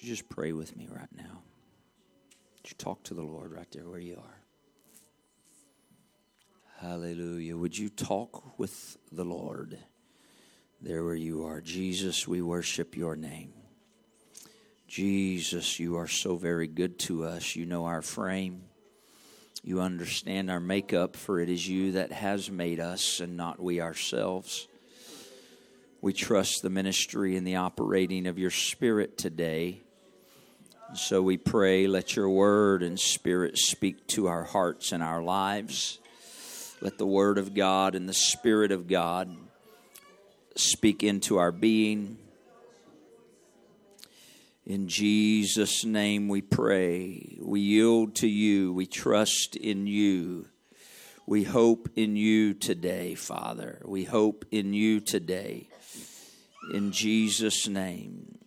[0.00, 1.42] You just pray with me right now?
[2.56, 4.40] Would you talk to the Lord right there where you are?
[6.78, 7.54] Hallelujah.
[7.54, 9.76] Would you talk with the Lord
[10.80, 11.60] there where you are?
[11.60, 13.52] Jesus, we worship your name.
[14.88, 17.54] Jesus, you are so very good to us.
[17.54, 18.62] You know our frame.
[19.62, 23.82] You understand our makeup, for it is you that has made us and not we
[23.82, 24.66] ourselves.
[26.00, 29.82] We trust the ministry and the operating of your Spirit today.
[30.94, 35.98] So we pray, let your word and Spirit speak to our hearts and our lives.
[36.80, 39.34] Let the word of God and the Spirit of God
[40.56, 42.18] speak into our being
[44.70, 47.38] in Jesus' name we pray.
[47.40, 48.72] We yield to you.
[48.72, 50.46] We trust in you.
[51.26, 53.82] We hope in you today, Father.
[53.84, 55.68] We hope in you today.
[56.72, 58.38] In Jesus' name.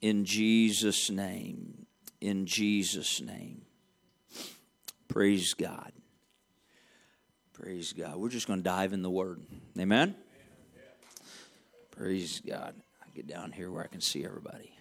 [0.00, 1.81] In Jesus' name.
[2.22, 3.62] In Jesus' name.
[5.08, 5.90] Praise God.
[7.52, 8.14] Praise God.
[8.14, 9.40] We're just going to dive in the Word.
[9.76, 10.14] Amen?
[11.90, 12.76] Praise God.
[13.04, 14.72] I get down here where I can see everybody.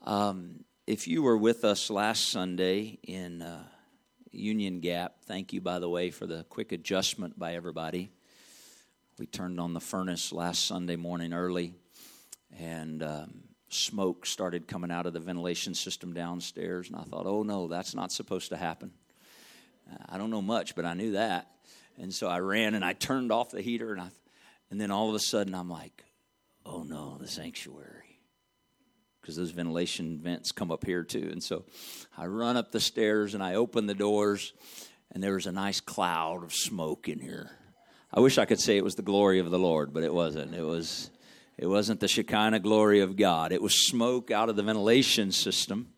[0.00, 3.64] Um, if you were with us last Sunday in uh,
[4.30, 8.10] Union Gap, thank you, by the way, for the quick adjustment by everybody.
[9.18, 11.74] We turned on the furnace last Sunday morning early,
[12.58, 13.42] and um,
[13.74, 16.88] smoke started coming out of the ventilation system downstairs.
[16.88, 18.92] And I thought, oh no, that's not supposed to happen.
[20.08, 21.48] I don't know much, but I knew that.
[21.98, 24.08] And so I ran and I turned off the heater, and, I,
[24.70, 26.04] and then all of a sudden I'm like,
[26.64, 28.12] oh no, the sanctuary
[29.22, 31.28] because those ventilation vents come up here too.
[31.30, 31.64] And so
[32.18, 34.52] I run up the stairs and I open the doors,
[35.12, 37.50] and there was a nice cloud of smoke in here.
[38.12, 40.54] I wish I could say it was the glory of the Lord, but it wasn't.
[40.54, 41.10] It was
[41.58, 43.52] it wasn't the Shekinah glory of God.
[43.52, 45.88] It was smoke out of the ventilation system,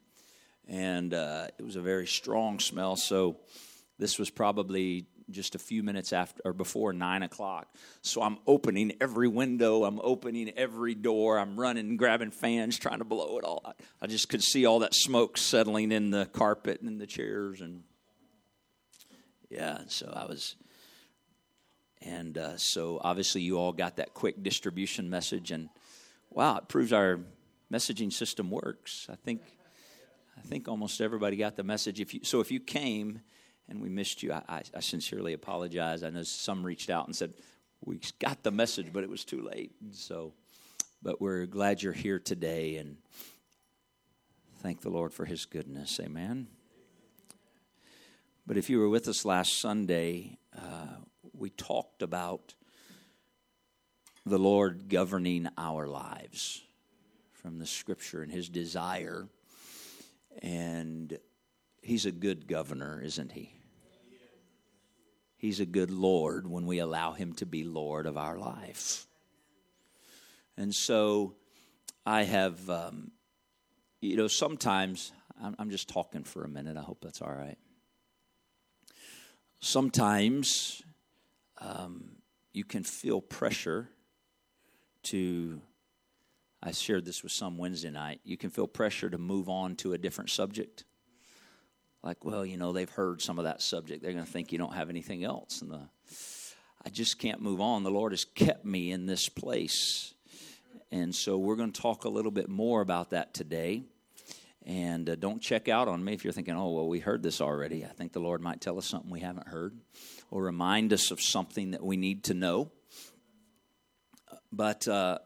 [0.68, 2.96] and uh, it was a very strong smell.
[2.96, 3.36] So
[3.98, 7.74] this was probably just a few minutes after or before nine o'clock.
[8.02, 13.04] So I'm opening every window, I'm opening every door, I'm running, grabbing fans, trying to
[13.04, 13.62] blow it all.
[13.64, 17.06] I, I just could see all that smoke settling in the carpet and in the
[17.06, 17.84] chairs, and
[19.48, 19.78] yeah.
[19.86, 20.56] So I was,
[22.02, 25.68] and uh, so obviously you all got that quick distribution message, and
[26.30, 27.20] wow, it proves our
[27.72, 29.08] messaging system works.
[29.10, 29.42] I think.
[30.36, 32.00] I think almost everybody got the message.
[32.00, 33.20] If you, so, if you came
[33.68, 34.32] and we missed you.
[34.32, 36.02] I, I, sincerely apologize.
[36.02, 37.34] I know some reached out and said,
[37.84, 39.72] We got the message, but it was too late.
[39.92, 40.34] So,
[41.02, 42.96] but we're glad you're here today and
[44.60, 46.00] thank the Lord for his goodness.
[46.02, 46.48] Amen.
[48.46, 50.98] But if you were with us last Sunday, uh,
[51.36, 52.54] we talked about
[54.26, 56.62] the Lord governing our lives
[57.32, 59.28] from the scripture and his desire.
[60.42, 61.18] And
[61.82, 63.52] he's a good governor, isn't he?
[65.36, 69.06] He's a good Lord when we allow him to be Lord of our life.
[70.56, 71.34] And so
[72.06, 73.10] I have, um,
[74.00, 75.12] you know, sometimes,
[75.42, 76.78] I'm, I'm just talking for a minute.
[76.78, 77.58] I hope that's all right.
[79.60, 80.82] Sometimes
[81.64, 82.16] um,
[82.52, 83.88] you can feel pressure
[85.04, 85.60] to,
[86.62, 89.94] I shared this with some Wednesday night, you can feel pressure to move on to
[89.94, 90.84] a different subject
[92.04, 94.02] like, well, you know, they've heard some of that subject.
[94.02, 95.62] They're going to think you don't have anything else.
[95.62, 95.80] And the,
[96.84, 97.82] I just can't move on.
[97.82, 100.12] The Lord has kept me in this place.
[100.92, 103.84] And so we're going to talk a little bit more about that today.
[104.64, 107.40] And uh, don't check out on me if you're thinking, oh, well, we heard this
[107.40, 107.84] already.
[107.84, 109.78] I think the Lord might tell us something we haven't heard
[110.30, 112.70] or remind us of something that we need to know.
[114.50, 115.18] But uh,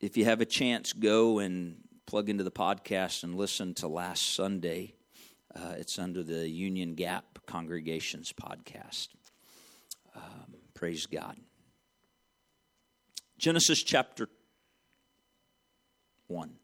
[0.00, 4.34] if you have a chance, go and plug into the podcast and listen to last
[4.34, 4.94] Sunday.
[5.54, 9.08] Uh, it's under the Union Gap Congregations podcast.
[10.14, 11.36] Um, praise God.
[13.38, 14.28] Genesis chapter
[16.26, 16.59] 1.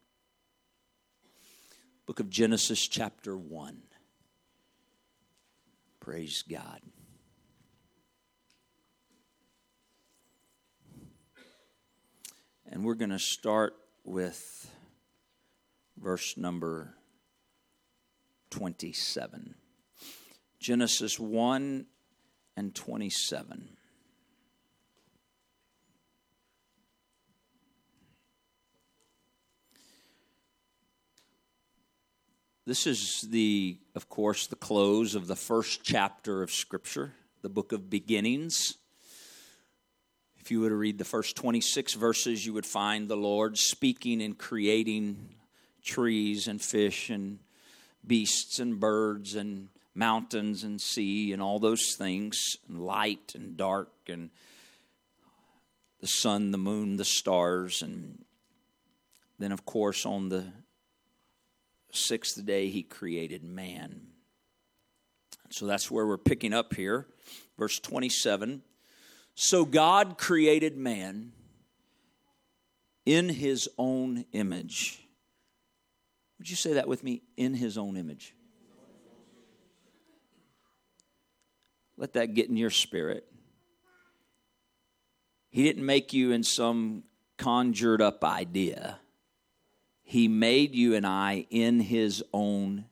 [2.06, 3.82] Book of Genesis chapter 1.
[5.99, 6.81] Praise God.
[12.70, 13.75] And we're going to start
[14.05, 14.70] with
[16.00, 16.94] verse number
[18.50, 19.56] 27.
[20.61, 21.87] Genesis 1
[22.56, 23.75] and 27.
[32.67, 37.71] This is the, of course, the close of the first chapter of Scripture, the book
[37.71, 38.75] of beginnings
[40.41, 44.21] If you were to read the first 26 verses, you would find the Lord speaking
[44.21, 45.37] and creating
[45.85, 47.39] trees and fish and
[48.05, 53.93] beasts and birds and mountains and sea and all those things, and light and dark
[54.09, 54.31] and
[56.01, 57.81] the sun, the moon, the stars.
[57.81, 58.25] And
[59.39, 60.47] then, of course, on the
[61.93, 64.09] sixth day, he created man.
[65.50, 67.06] So that's where we're picking up here.
[67.56, 68.62] Verse 27
[69.37, 71.33] so God created man
[73.05, 74.99] in his own image.
[76.38, 77.23] Would you say that with me?
[77.37, 78.35] In his own image.
[81.99, 83.27] Let that get in your spirit.
[85.50, 87.05] He didn't make you in some
[87.37, 88.99] conjured up idea.
[90.08, 92.85] He made you and I in his own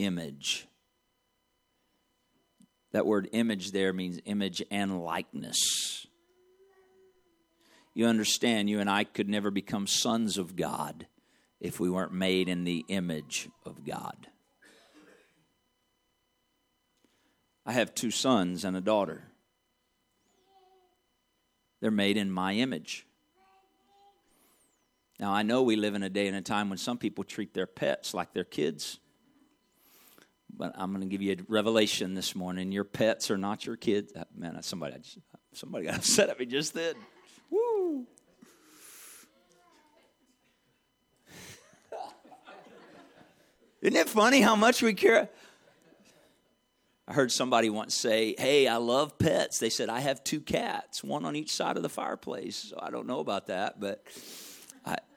[0.00, 0.66] image.
[2.90, 6.08] That word image there means image and likeness.
[7.94, 11.06] You understand, you and I could never become sons of God
[11.60, 14.26] if we weren't made in the image of God.
[17.64, 19.28] I have two sons and a daughter.
[21.80, 23.06] They're made in my image.
[25.18, 27.54] Now, I know we live in a day and a time when some people treat
[27.54, 28.98] their pets like their kids.
[30.54, 32.70] But I'm going to give you a revelation this morning.
[32.70, 34.12] Your pets are not your kids.
[34.14, 34.96] Uh, man, somebody,
[35.52, 36.94] somebody got upset at me just then.
[37.50, 38.06] Woo!
[43.80, 45.30] Isn't it funny how much we care?
[47.08, 49.58] I heard somebody once say, Hey, I love pets.
[49.58, 52.56] They said, I have two cats, one on each side of the fireplace.
[52.56, 54.04] So I don't know about that, but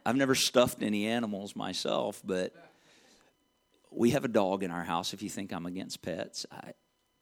[0.10, 2.52] I've never stuffed any animals myself, but
[3.92, 5.14] we have a dog in our house.
[5.14, 6.74] If you think I'm against pets, I,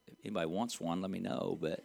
[0.07, 1.57] if anybody wants one, let me know.
[1.59, 1.83] But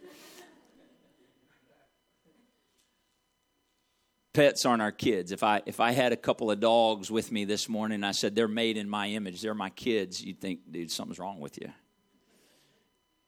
[4.31, 5.33] pets aren't our kids.
[5.33, 8.33] If I if I had a couple of dogs with me this morning, I said
[8.33, 10.23] they're made in my image, they're my kids.
[10.23, 11.69] You'd think, dude, something's wrong with you.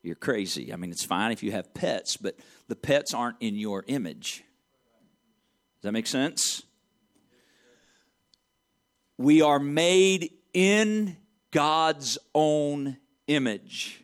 [0.02, 0.72] You're crazy.
[0.72, 2.38] I mean, it's fine if you have pets, but
[2.70, 4.46] the pets aren't in your image.
[5.82, 6.64] Does that make sense?
[9.18, 11.18] We are made in
[11.52, 12.98] God's own
[13.28, 14.04] image.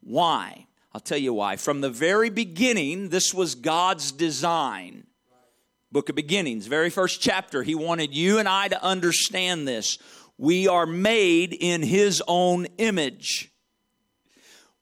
[0.00, 0.66] Why?
[0.92, 1.56] I'll tell you why.
[1.56, 5.06] From the very beginning, this was God's design.
[5.92, 9.98] Book of Beginnings, very first chapter, He wanted you and I to understand this.
[10.36, 13.50] We are made in His own image.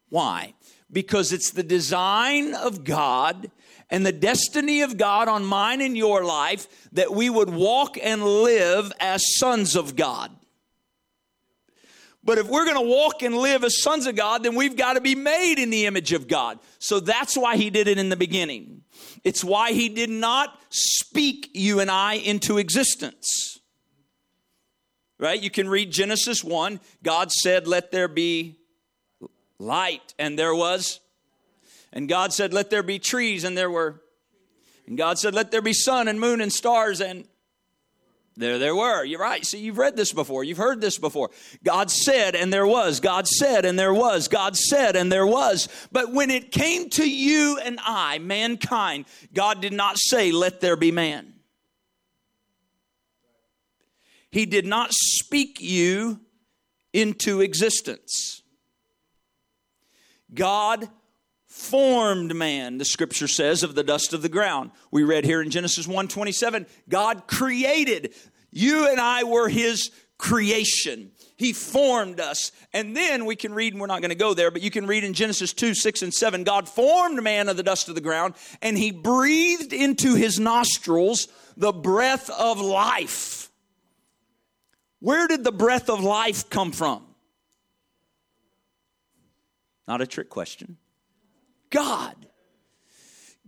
[0.08, 0.54] Why?
[0.94, 3.50] Because it's the design of God
[3.90, 8.24] and the destiny of God on mine and your life that we would walk and
[8.24, 10.30] live as sons of God.
[12.24, 14.94] But if we're going to walk and live as sons of God, then we've got
[14.94, 16.58] to be made in the image of God.
[16.78, 18.82] So that's why he did it in the beginning.
[19.24, 23.58] It's why he did not speak you and I into existence.
[25.18, 25.40] Right?
[25.40, 26.80] You can read Genesis 1.
[27.02, 28.56] God said, Let there be
[29.58, 31.00] light, and there was.
[31.92, 34.00] And God said, Let there be trees, and there were.
[34.86, 37.26] And God said, Let there be sun and moon and stars, and
[38.36, 39.04] there there were.
[39.04, 39.44] You're right.
[39.46, 40.42] See, you've read this before.
[40.42, 41.30] You've heard this before.
[41.62, 42.98] God said, and there was.
[42.98, 44.26] God said, and there was.
[44.26, 45.68] God said, and there was.
[45.92, 50.76] But when it came to you and I, mankind, God did not say, Let there
[50.76, 51.34] be man.
[54.30, 56.18] He did not speak you
[56.92, 58.42] into existence.
[60.34, 60.88] God
[61.54, 64.72] formed man the scripture says of the dust of the ground.
[64.90, 68.12] We read here in genesis 1:27 god created.
[68.50, 71.12] You and i were his creation.
[71.36, 72.52] He formed us.
[72.72, 74.86] And then we can read and we're not going to go there but you can
[74.88, 78.00] read in genesis 2 6 and 7 god formed man of the dust of the
[78.00, 83.48] ground and he breathed into his nostrils the breath of life.
[84.98, 87.03] Where did the breath of life come from
[89.86, 90.76] not a trick question
[91.70, 92.26] God.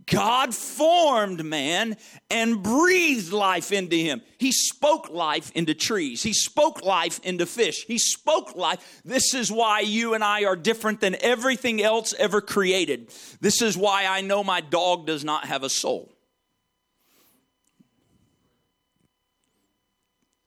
[0.05, 1.97] God formed man
[2.29, 4.21] and breathed life into him.
[4.37, 6.23] He spoke life into trees.
[6.23, 7.83] He spoke life into fish.
[7.85, 9.01] He spoke life.
[9.03, 13.11] This is why you and I are different than everything else ever created.
[13.41, 16.17] This is why I know my dog does not have a soul.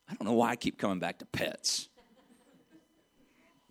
[0.08, 1.89] I don't know why I keep coming back to pets.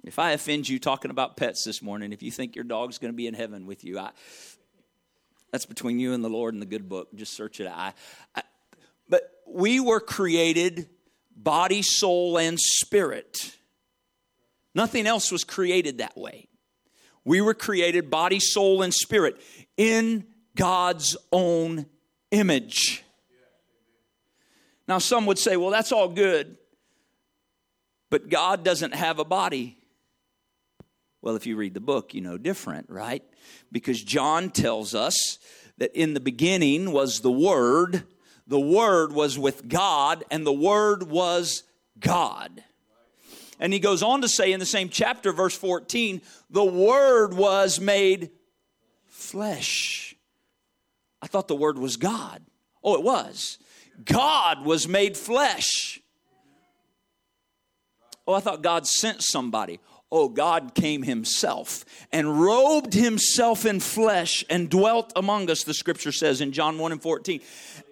[0.03, 3.13] If I offend you talking about pets this morning, if you think your dog's going
[3.13, 4.11] to be in heaven with you, I,
[5.51, 7.13] that's between you and the Lord and the good book.
[7.15, 7.67] Just search it.
[7.67, 7.93] I,
[8.35, 8.43] I,
[9.09, 10.89] but we were created
[11.35, 13.57] body, soul, and spirit.
[14.75, 16.47] Nothing else was created that way.
[17.25, 19.41] We were created body, soul, and spirit
[19.75, 20.25] in
[20.55, 21.85] God's own
[22.31, 23.03] image.
[24.87, 26.57] Now, some would say, well, that's all good,
[28.09, 29.78] but God doesn't have a body.
[31.21, 33.23] Well, if you read the book, you know different, right?
[33.71, 35.37] Because John tells us
[35.77, 38.03] that in the beginning was the Word,
[38.47, 41.63] the Word was with God, and the Word was
[41.99, 42.63] God.
[43.59, 47.79] And he goes on to say in the same chapter, verse 14, the Word was
[47.81, 48.31] made
[49.07, 50.15] flesh.
[51.21, 52.41] I thought the Word was God.
[52.81, 53.59] Oh, it was.
[54.05, 55.99] God was made flesh.
[58.25, 59.79] Oh, I thought God sent somebody.
[60.11, 66.11] Oh, God came himself and robed himself in flesh and dwelt among us, the scripture
[66.11, 67.41] says in John 1 and 14.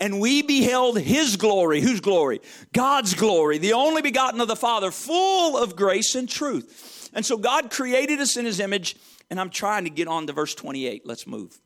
[0.02, 1.80] And we beheld his glory.
[1.80, 2.42] Whose glory?
[2.74, 7.12] God's glory, the only begotten of the Father, full of grace and truth.
[7.14, 8.96] And so God created us in his image,
[9.30, 11.06] and I'm trying to get on to verse 28.
[11.06, 11.60] Let's move.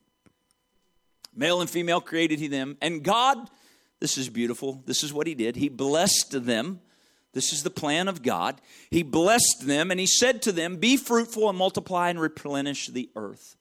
[1.34, 3.50] Male and female created he them, and God,
[4.02, 5.56] this is beautiful, this is what he did.
[5.56, 6.82] He blessed them
[7.34, 8.60] this is the plan of God.
[8.90, 13.10] He blessed them and he said to them, Be fruitful and multiply and replenish the
[13.16, 13.56] earth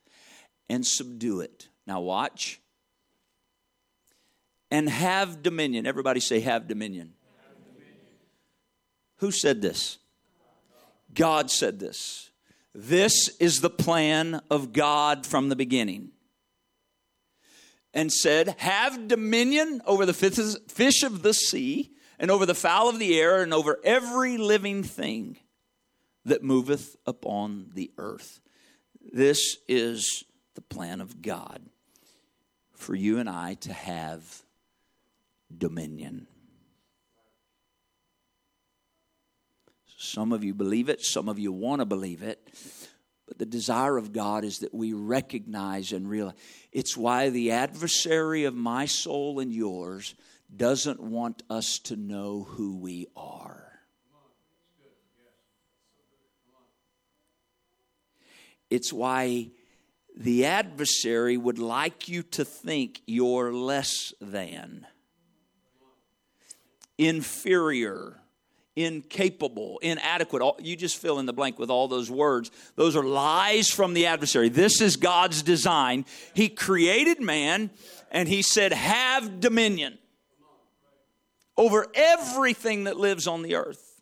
[0.69, 1.69] and subdue it.
[1.87, 2.59] Now, watch.
[4.69, 5.85] And have dominion.
[5.85, 7.13] Everybody say, Have dominion.
[7.43, 7.97] Have dominion.
[9.17, 9.97] Who said this?
[11.13, 12.29] God said this.
[12.73, 16.11] This is the plan of God from the beginning.
[17.93, 22.99] And said, Have dominion over the fish of the sea and over the fowl of
[22.99, 25.37] the air, and over every living thing
[26.23, 28.39] that moveth upon the earth.
[29.11, 30.23] This is
[30.53, 31.63] the plan of God
[32.75, 34.43] for you and I to have
[35.55, 36.27] dominion.
[39.97, 42.39] Some of you believe it, some of you want to believe it.
[43.27, 46.35] But the desire of God is that we recognize and realize.
[46.71, 50.13] It's why the adversary of my soul and yours
[50.55, 53.71] doesn't want us to know who we are.
[58.69, 59.51] It's why
[60.15, 64.87] the adversary would like you to think you're less than,
[66.97, 68.17] inferior,
[68.75, 70.41] incapable, inadequate.
[70.59, 72.49] You just fill in the blank with all those words.
[72.75, 74.47] Those are lies from the adversary.
[74.47, 76.05] This is God's design.
[76.33, 77.71] He created man
[78.09, 79.97] and he said, Have dominion
[81.61, 84.01] over everything that lives on the earth.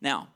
[0.00, 0.28] Now,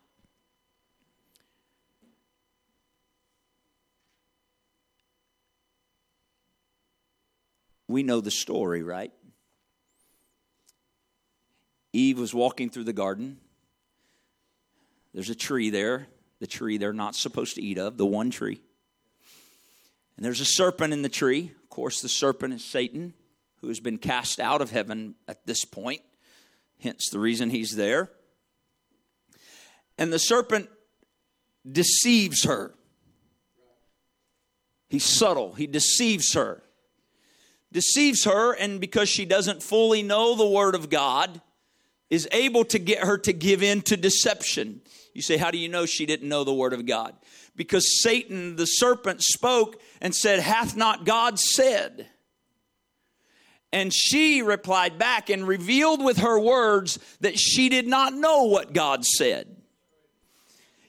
[7.87, 9.13] we know the story, right?
[11.93, 13.39] Eve was walking through the garden.
[15.13, 16.09] There's a tree there,
[16.41, 18.61] the tree they're not supposed to eat of, the one tree.
[20.17, 21.53] And there's a serpent in the tree.
[21.63, 23.15] Of course, the serpent is Satan,
[23.61, 26.01] who has been cast out of heaven at this point
[26.81, 28.11] hence the reason he's there.
[29.99, 30.69] And the serpent
[31.71, 32.75] deceives her.
[34.89, 36.63] He's subtle, he deceives her.
[37.73, 41.41] Deceives her, and because she doesn't fully know the Word of God,
[42.11, 44.81] is able to get her to give in to deception.
[45.13, 47.15] You say, How do you know she didn't know the Word of God?
[47.57, 52.09] Because Satan, the serpent, spoke and said, Hath not God said?
[53.75, 58.73] And she replied back and revealed with her words that she did not know what
[58.73, 59.49] God said.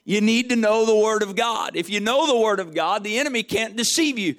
[0.04, 1.76] You need to know the Word of God.
[1.76, 4.36] If you know the Word of God, the enemy can't deceive you.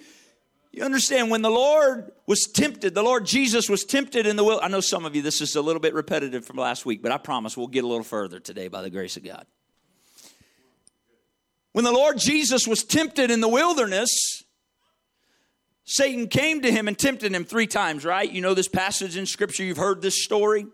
[0.71, 4.61] You understand, when the Lord was tempted, the Lord Jesus was tempted in the will.
[4.63, 7.11] I know some of you, this is a little bit repetitive from last week, but
[7.11, 9.45] I promise we'll get a little further today by the grace of God.
[11.73, 14.45] When the Lord Jesus was tempted in the wilderness,
[15.87, 18.31] Satan came to him and tempted him three times, right?
[18.31, 20.67] You know this passage in Scripture, you've heard this story.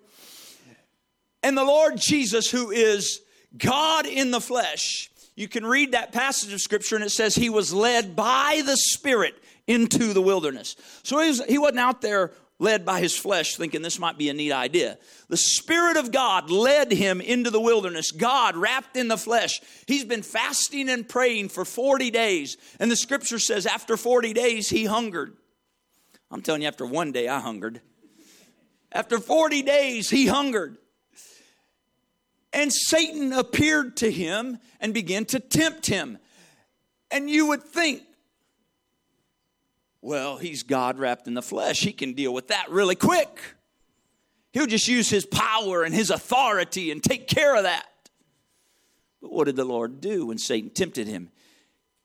[1.43, 3.21] And the Lord Jesus, who is
[3.57, 7.51] God in the flesh, you can read that passage of Scripture and it says he
[7.51, 9.35] was led by the Spirit
[9.67, 10.77] into the wilderness.
[11.03, 14.29] So he, was, he wasn't out there led by his flesh, thinking this might be
[14.29, 14.97] a neat idea.
[15.29, 18.13] The Spirit of God led him into the wilderness.
[18.13, 19.61] God wrapped in the flesh.
[19.89, 22.57] He's been fasting and praying for 40 days.
[22.79, 25.37] And the scripture says after 40 days, he hungered.
[26.31, 27.81] I'm telling you, after one day, I hungered.
[28.93, 30.79] After 40 days, he hungered.
[32.53, 36.19] And Satan appeared to him and began to tempt him.
[37.11, 38.03] And you would think,
[40.03, 41.81] well, he's God wrapped in the flesh.
[41.81, 43.41] He can deal with that really quick.
[44.53, 47.87] He'll just use his power and his authority and take care of that.
[49.23, 51.31] But what did the Lord do when Satan tempted him?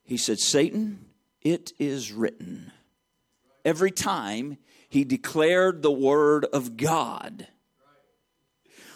[0.03, 1.05] He said, Satan,
[1.41, 2.71] it is written,
[3.65, 7.47] every time he declared the word of God.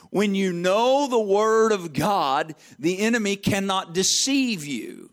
[0.09, 5.10] When you know the word of God, the enemy cannot deceive you.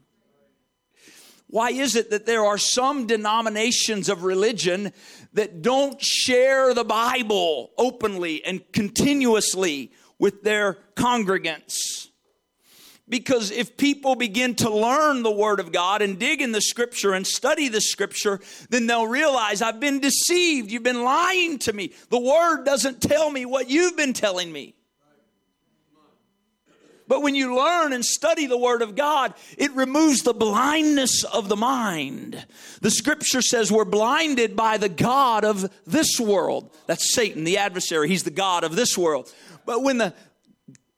[1.48, 4.92] Why is it that there are some denominations of religion
[5.32, 12.08] that don't share the Bible openly and continuously with their congregants?
[13.08, 17.14] Because if people begin to learn the Word of God and dig in the Scripture
[17.14, 20.70] and study the Scripture, then they'll realize I've been deceived.
[20.70, 21.94] You've been lying to me.
[22.10, 24.74] The Word doesn't tell me what you've been telling me.
[27.08, 31.48] But when you learn and study the Word of God, it removes the blindness of
[31.48, 32.46] the mind.
[32.82, 36.70] The scripture says we're blinded by the God of this world.
[36.86, 38.08] That's Satan, the adversary.
[38.08, 39.32] He's the God of this world.
[39.64, 40.14] But when the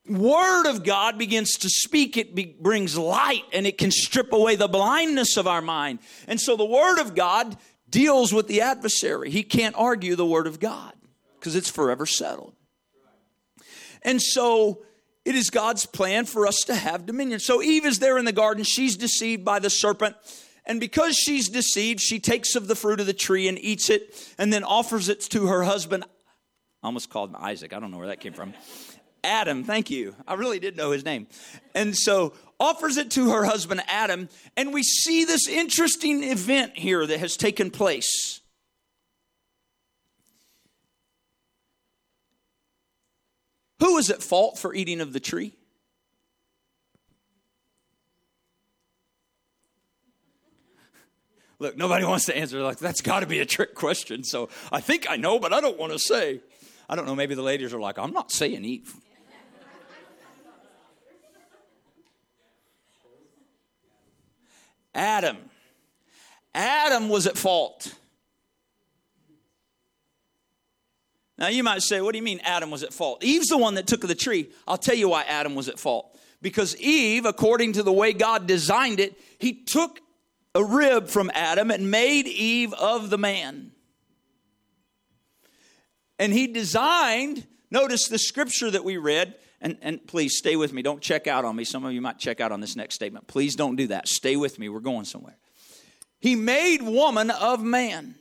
[0.09, 4.57] Word of God begins to speak, it be, brings light and it can strip away
[4.57, 6.00] the blindness of our mind.
[6.26, 7.57] And so the Word of God
[7.88, 9.31] deals with the adversary.
[9.31, 10.93] He can't argue the Word of God
[11.38, 12.55] because it's forever settled.
[14.02, 14.83] And so
[15.25, 17.41] it is God's plan for us to have dominion.
[17.41, 18.65] So Eve is there in the garden.
[18.65, 20.17] She's deceived by the serpent.
[20.67, 24.35] And because she's deceived, she takes of the fruit of the tree and eats it
[24.39, 26.05] and then offers it to her husband.
[26.83, 27.73] I almost called him Isaac.
[27.73, 28.55] I don't know where that came from.
[29.23, 30.15] Adam, thank you.
[30.27, 31.27] I really did know his name.
[31.75, 34.29] And so offers it to her husband Adam.
[34.57, 38.39] And we see this interesting event here that has taken place.
[43.80, 45.54] Who was at fault for eating of the tree?
[51.58, 52.62] Look, nobody wants to answer.
[52.62, 54.25] Like, that's got to be a trick question.
[54.25, 56.40] So I think I know, but I don't want to say.
[56.88, 57.14] I don't know.
[57.14, 58.94] Maybe the ladies are like, I'm not saying Eve.
[64.94, 65.37] Adam.
[66.54, 67.94] Adam was at fault.
[71.40, 73.25] Now you might say, what do you mean Adam was at fault?
[73.25, 74.50] Eve's the one that took the tree.
[74.68, 76.18] I'll tell you why Adam was at fault.
[76.42, 80.00] Because Eve, according to the way God designed it, he took
[80.54, 83.73] a rib from Adam and made Eve of the man.
[86.19, 90.82] And he designed, notice the scripture that we read, and, and please stay with me.
[90.82, 91.65] Don't check out on me.
[91.65, 93.26] Some of you might check out on this next statement.
[93.26, 94.08] Please don't do that.
[94.08, 94.69] Stay with me.
[94.69, 95.38] We're going somewhere.
[96.19, 98.17] He made woman of man.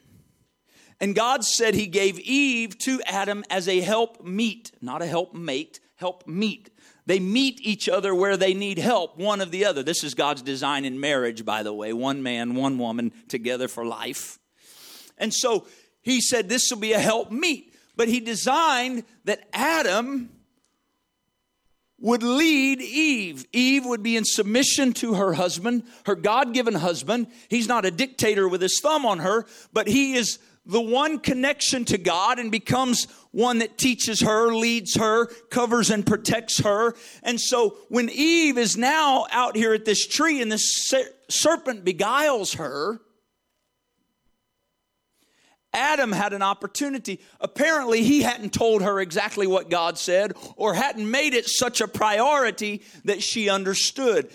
[1.02, 5.34] And God said He gave Eve to Adam as a help meet, not a help
[5.34, 6.70] mate, help meet.
[7.06, 9.82] They meet each other where they need help, one of the other.
[9.82, 13.86] This is God's design in marriage, by the way one man, one woman together for
[13.86, 14.40] life.
[15.18, 15.66] And so
[16.02, 17.74] He said this will be a help meet.
[17.96, 20.30] But He designed that Adam
[22.02, 23.46] would lead Eve.
[23.52, 27.28] Eve would be in submission to her husband, her God given husband.
[27.50, 31.84] He's not a dictator with his thumb on her, but he is the one connection
[31.86, 36.96] to God and becomes one that teaches her, leads her, covers and protects her.
[37.24, 40.94] And so when Eve is now out here at this tree and this
[41.28, 43.02] serpent beguiles her,
[45.74, 47.20] Adam had an opportunity.
[47.40, 51.88] Apparently, he hadn't told her exactly what God said or hadn't made it such a
[51.88, 54.32] priority that she understood.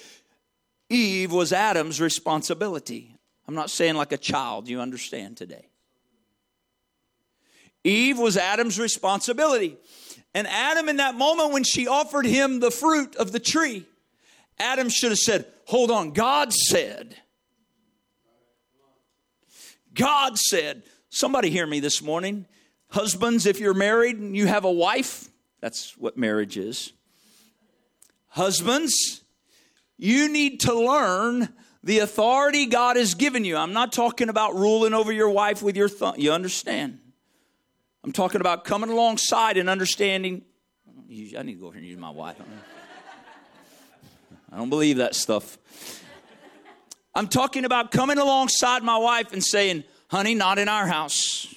[0.91, 3.17] Eve was Adam's responsibility.
[3.47, 5.69] I'm not saying like a child, you understand today.
[7.85, 9.77] Eve was Adam's responsibility.
[10.35, 13.87] And Adam, in that moment when she offered him the fruit of the tree,
[14.59, 17.17] Adam should have said, Hold on, God said.
[19.95, 22.47] God said, Somebody hear me this morning.
[22.89, 25.29] Husbands, if you're married and you have a wife,
[25.61, 26.93] that's what marriage is.
[28.29, 29.23] Husbands,
[29.97, 31.49] you need to learn
[31.85, 33.57] the authority God has given you.
[33.57, 36.15] I'm not talking about ruling over your wife with your thumb.
[36.19, 36.99] You understand?
[38.05, 40.43] I'm talking about coming alongside and understanding.
[41.11, 42.37] I need to go over here and use my wife.
[44.53, 45.57] I don't believe that stuff.
[47.15, 51.55] I'm talking about coming alongside my wife and saying, honey, not in our house.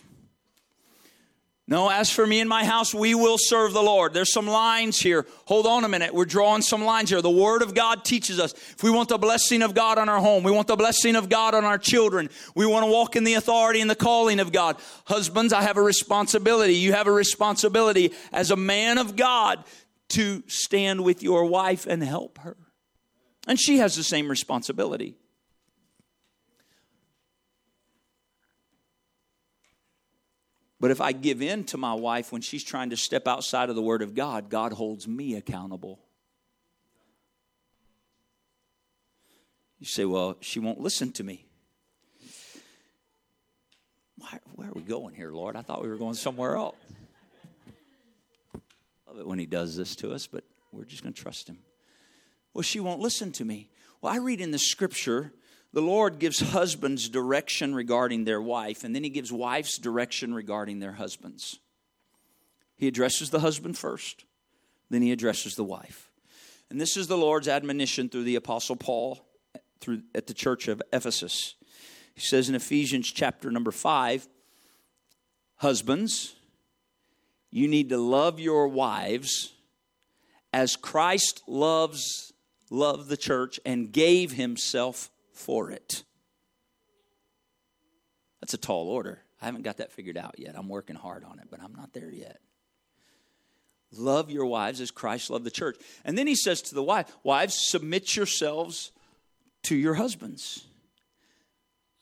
[1.70, 4.14] No, as for me and my house, we will serve the Lord.
[4.14, 5.26] There's some lines here.
[5.46, 6.14] Hold on a minute.
[6.14, 7.22] We're drawing some lines here.
[7.22, 10.20] The Word of God teaches us if we want the blessing of God on our
[10.20, 13.26] home, we want the blessing of God on our children, we want to walk in
[13.26, 14.78] the authority and the calling of God.
[15.06, 16.76] Husbands, I have a responsibility.
[16.76, 19.66] You have a responsibility as a man of God
[20.10, 22.56] to stand with your wife and help her.
[23.46, 25.16] And she has the same responsibility.
[30.80, 33.76] But if I give in to my wife when she's trying to step outside of
[33.76, 36.00] the Word of God, God holds me accountable.
[39.80, 41.46] You say, well, she won't listen to me.
[44.18, 45.56] Why, where are we going here, Lord?
[45.56, 46.76] I thought we were going somewhere else.
[49.08, 51.60] Love it when He does this to us, but we're just going to trust Him.
[52.54, 53.70] Well, she won't listen to me.
[54.02, 55.32] Well, I read in the scripture
[55.74, 60.80] the Lord gives husbands direction regarding their wife, and then He gives wives direction regarding
[60.80, 61.60] their husbands.
[62.78, 64.26] He addresses the husband first,
[64.90, 66.10] then He addresses the wife.
[66.70, 69.26] And this is the Lord's admonition through the Apostle Paul
[69.80, 71.56] through, at the church of Ephesus.
[72.14, 74.28] He says in Ephesians chapter number 5
[75.58, 76.36] Husbands,
[77.50, 79.54] you need to love your wives
[80.54, 82.34] as Christ loves
[82.70, 86.04] loved the church and gave himself for it.
[88.42, 89.20] That's a tall order.
[89.42, 90.56] I haven't got that figured out yet.
[90.58, 92.40] I'm working hard on it, but I'm not there yet.
[93.92, 95.78] Love your wives as Christ loved the church.
[96.04, 98.92] And then he says to the wife, Wives, submit yourselves
[99.64, 100.66] to your husbands.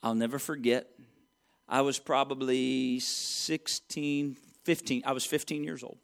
[0.02, 0.88] I'll never forget,
[1.67, 5.04] I was probably 16, 15.
[5.06, 5.98] I was 15 years old.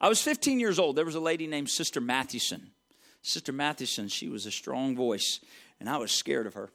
[0.00, 0.96] I was 15 years old.
[0.96, 2.70] There was a lady named Sister Mathewson.
[3.22, 5.40] Sister Mathewson, she was a strong voice,
[5.80, 6.70] and I was scared of her.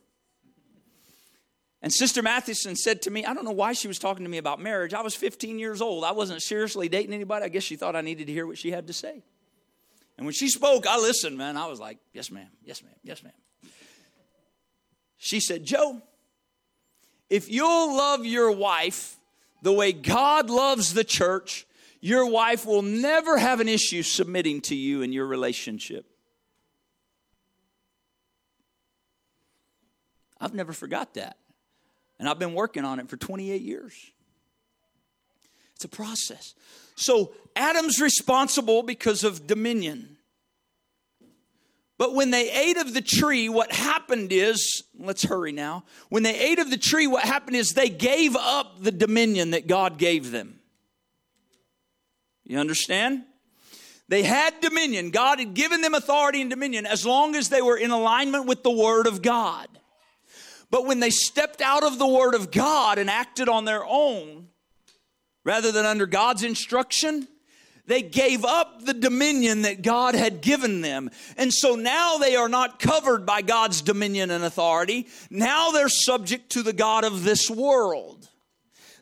[1.81, 4.39] And Sister Mathewson said to me, I don't know why she was talking to me
[4.39, 4.95] about marriage.
[4.95, 6.03] I was 15 years old.
[6.03, 7.45] I wasn't seriously dating anybody.
[7.45, 9.23] I guess she thought I needed to hear what she had to say.
[10.17, 11.57] And when she spoke, I listened, man.
[11.57, 13.33] I was like, yes, ma'am, yes, ma'am, yes, ma'am.
[15.17, 16.01] She said, Joe,
[17.29, 19.17] if you'll love your wife
[19.61, 21.67] the way God loves the church,
[21.99, 26.05] your wife will never have an issue submitting to you in your relationship.
[30.45, 31.37] I've never forgot that.
[32.19, 33.93] And I've been working on it for 28 years.
[35.75, 36.53] It's a process.
[36.95, 40.17] So Adam's responsible because of dominion.
[41.97, 45.83] But when they ate of the tree, what happened is, let's hurry now.
[46.09, 49.65] When they ate of the tree, what happened is they gave up the dominion that
[49.65, 50.59] God gave them.
[52.43, 53.23] You understand?
[54.07, 55.09] They had dominion.
[55.09, 58.61] God had given them authority and dominion as long as they were in alignment with
[58.61, 59.67] the Word of God.
[60.75, 64.47] But when they stepped out of the Word of God and acted on their own,
[65.45, 67.29] rather than under God's instruction,
[67.85, 71.11] they gave up the dominion that God had given them.
[71.37, 75.07] And so now they are not covered by God's dominion and authority.
[75.29, 78.27] Now they're subject to the God of this world.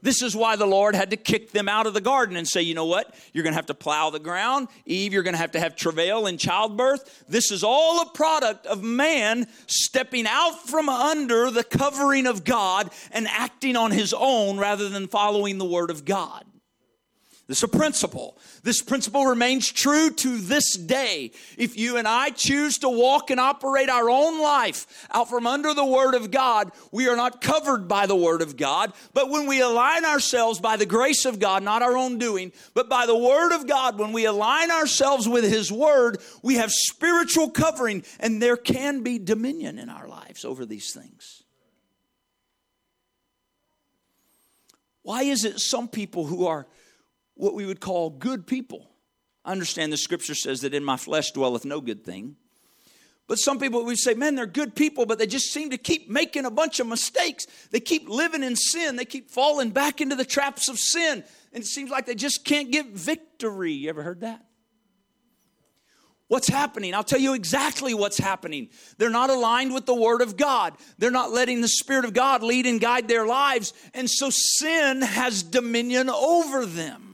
[0.04, 2.62] This is why the Lord had to kick them out of the garden and say,
[2.62, 3.16] you know what?
[3.32, 4.68] You're going to have to plow the ground.
[4.86, 7.24] Eve, you're going to have to have travail in childbirth.
[7.30, 12.92] This is all a product of man stepping out from under the covering of God
[13.12, 16.44] and acting on his own rather than following the word of God.
[17.46, 18.38] This is a principle.
[18.64, 21.32] This principle remains true to this day.
[21.58, 25.74] If you and I choose to walk and operate our own life out from under
[25.74, 28.94] the Word of God, we are not covered by the Word of God.
[29.14, 32.88] But when we align ourselves by the grace of God, not our own doing, but
[32.88, 37.50] by the Word of God, when we align ourselves with His Word, we have spiritual
[37.50, 41.44] covering, and there can be dominion in our lives over these things.
[45.02, 46.68] Why is it some people who are
[47.36, 48.90] what we would call good people.
[49.46, 52.38] I understand the scripture says that in my flesh dwelleth no good thing.
[53.28, 56.10] But some people would say, man, they're good people, but they just seem to keep
[56.10, 57.46] making a bunch of mistakes.
[57.72, 58.98] They keep living in sin.
[58.98, 61.24] They keep falling back into the traps of sin.
[61.54, 63.72] And it seems like they just can't get victory.
[63.72, 64.46] You ever heard that?
[66.28, 66.96] What's happening?
[66.96, 68.70] I'll tell you exactly what's happening.
[68.98, 70.76] They're not aligned with the Word of God.
[70.98, 73.74] They're not letting the Spirit of God lead and guide their lives.
[73.94, 77.13] And so sin has dominion over them.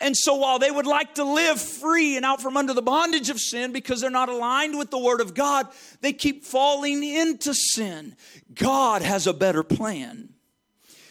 [0.00, 3.28] And so while they would like to live free and out from under the bondage
[3.28, 5.68] of sin because they're not aligned with the Word of God,
[6.00, 8.16] they keep falling into sin.
[8.54, 10.30] God has a better plan.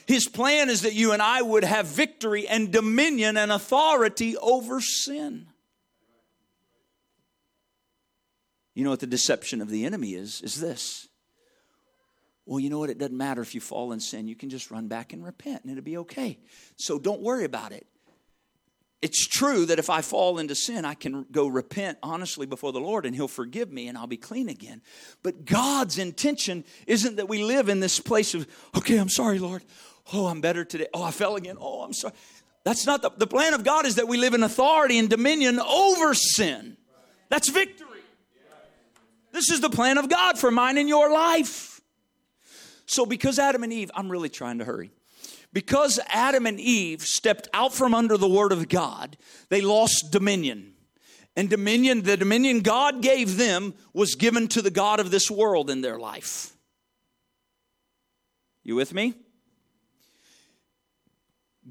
[0.08, 4.82] His plan is that you and I would have victory and dominion and authority over
[4.82, 5.45] sin.
[8.73, 10.41] You know what the deception of the enemy is?
[10.41, 11.10] Is this.
[12.47, 12.89] Well, you know what?
[12.89, 14.28] It doesn't matter if you fall in sin.
[14.28, 16.39] You can just run back and repent and it'll be okay.
[16.75, 17.86] So don't worry about it.
[19.01, 22.81] It's true that if I fall into sin, I can go repent honestly before the
[22.81, 24.81] Lord and He'll forgive me and I'll be clean again.
[25.23, 29.63] But God's intention isn't that we live in this place of, okay, I'm sorry, Lord.
[30.12, 30.88] Oh, I'm better today.
[30.93, 31.55] Oh, I fell again.
[31.59, 32.13] Oh, I'm sorry.
[32.65, 35.59] That's not the, the plan of God is that we live in authority and dominion
[35.59, 36.75] over sin.
[37.29, 37.88] That's victory.
[39.31, 41.79] This is the plan of God for mine and your life.
[42.85, 44.91] So, because Adam and Eve, I'm really trying to hurry.
[45.51, 49.17] Because Adam and Eve stepped out from under the word of God,
[49.49, 50.73] they lost dominion.
[51.35, 55.69] And dominion, the dominion God gave them was given to the God of this world
[55.69, 56.53] in their life.
[58.63, 59.15] You with me?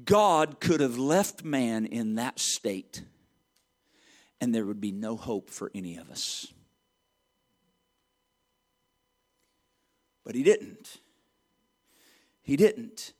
[0.03, 3.03] God could have left man in that state,
[4.39, 6.47] and there would be no hope for any of us.
[10.25, 10.97] But he didn't.
[12.41, 13.13] He didn't.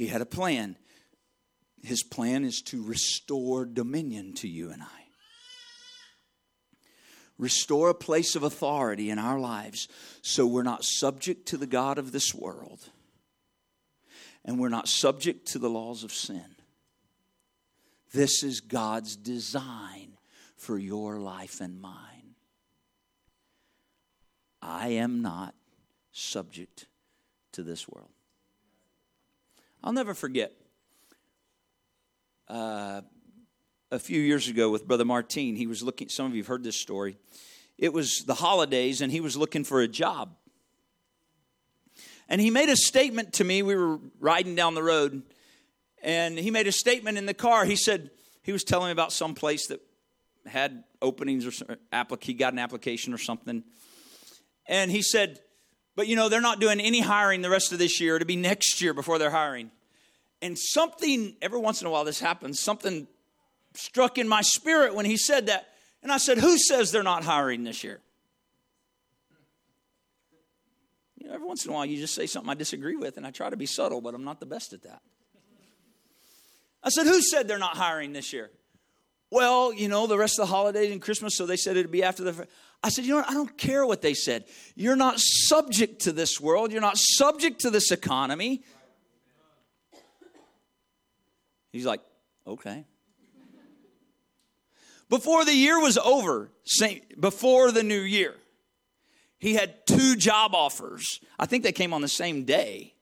[0.00, 0.76] He had a plan.
[1.82, 5.04] His plan is to restore dominion to you and I.
[7.36, 9.88] Restore a place of authority in our lives
[10.22, 12.80] so we're not subject to the God of this world
[14.42, 16.56] and we're not subject to the laws of sin.
[18.14, 20.16] This is God's design
[20.56, 22.36] for your life and mine.
[24.62, 25.54] I am not
[26.10, 26.86] subject
[27.52, 28.08] to this world.
[29.82, 30.52] I'll never forget
[32.48, 33.00] uh,
[33.90, 35.56] a few years ago with Brother Martine.
[35.56, 37.16] He was looking, some of you have heard this story.
[37.78, 40.36] It was the holidays, and he was looking for a job.
[42.28, 43.62] And he made a statement to me.
[43.62, 45.22] We were riding down the road,
[46.02, 47.64] and he made a statement in the car.
[47.64, 48.10] He said,
[48.42, 49.80] he was telling me about some place that
[50.46, 51.76] had openings or
[52.20, 53.64] he got an application or something.
[54.66, 55.40] And he said,
[56.00, 58.16] but you know, they're not doing any hiring the rest of this year.
[58.16, 59.70] It'll be next year before they're hiring.
[60.40, 63.06] And something, every once in a while this happens, something
[63.74, 65.68] struck in my spirit when he said that.
[66.02, 68.00] And I said, Who says they're not hiring this year?
[71.18, 73.26] You know, every once in a while you just say something I disagree with, and
[73.26, 75.02] I try to be subtle, but I'm not the best at that.
[76.82, 78.48] I said, Who said they're not hiring this year?
[79.30, 82.02] Well, you know, the rest of the holidays and Christmas, so they said it'd be
[82.02, 82.48] after the.
[82.82, 83.30] I said, You know what?
[83.30, 84.44] I don't care what they said.
[84.74, 88.62] You're not subject to this world, you're not subject to this economy.
[91.72, 92.00] He's like,
[92.46, 92.84] Okay.
[95.08, 96.52] Before the year was over,
[97.18, 98.36] before the new year,
[99.40, 101.18] he had two job offers.
[101.36, 102.94] I think they came on the same day.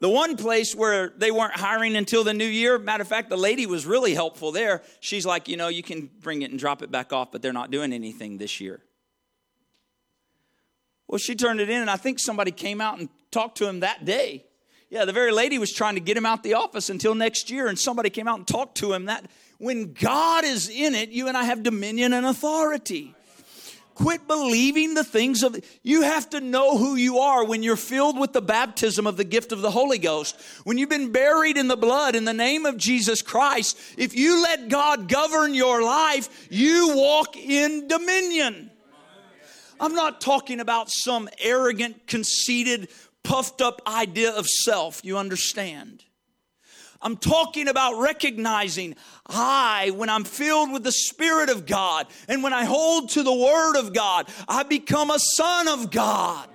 [0.00, 3.36] The one place where they weren't hiring until the new year, matter of fact, the
[3.36, 4.82] lady was really helpful there.
[5.00, 7.52] She's like, you know, you can bring it and drop it back off, but they're
[7.52, 8.80] not doing anything this year.
[11.08, 13.80] Well, she turned it in, and I think somebody came out and talked to him
[13.80, 14.44] that day.
[14.90, 17.66] Yeah, the very lady was trying to get him out the office until next year,
[17.66, 19.26] and somebody came out and talked to him that
[19.58, 23.14] when God is in it, you and I have dominion and authority.
[23.98, 28.16] Quit believing the things of, you have to know who you are when you're filled
[28.16, 30.40] with the baptism of the gift of the Holy Ghost.
[30.62, 34.40] When you've been buried in the blood in the name of Jesus Christ, if you
[34.40, 38.70] let God govern your life, you walk in dominion.
[39.80, 42.90] I'm not talking about some arrogant, conceited,
[43.24, 46.04] puffed up idea of self, you understand.
[47.00, 52.52] I'm talking about recognizing I, when I'm filled with the Spirit of God and when
[52.52, 56.48] I hold to the Word of God, I become a son of God.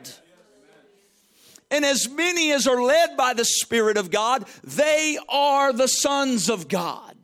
[1.71, 6.49] And as many as are led by the Spirit of God, they are the sons
[6.49, 7.15] of God.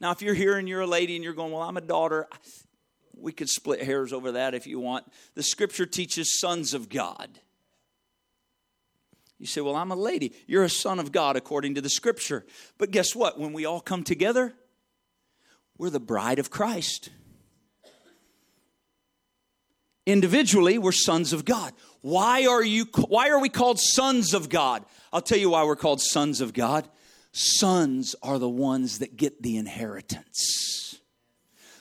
[0.00, 2.28] Now, if you're here and you're a lady and you're going, Well, I'm a daughter,
[3.16, 5.10] we could split hairs over that if you want.
[5.34, 7.38] The scripture teaches sons of God.
[9.40, 10.34] You say, Well, I'm a lady.
[10.46, 12.44] You're a son of God according to the scripture.
[12.76, 13.40] But guess what?
[13.40, 14.54] When we all come together,
[15.78, 17.08] we're the bride of Christ.
[20.04, 21.72] Individually, we're sons of God.
[22.02, 24.84] Why are you why are we called sons of God?
[25.10, 26.86] I'll tell you why we're called sons of God.
[27.32, 30.89] Sons are the ones that get the inheritance.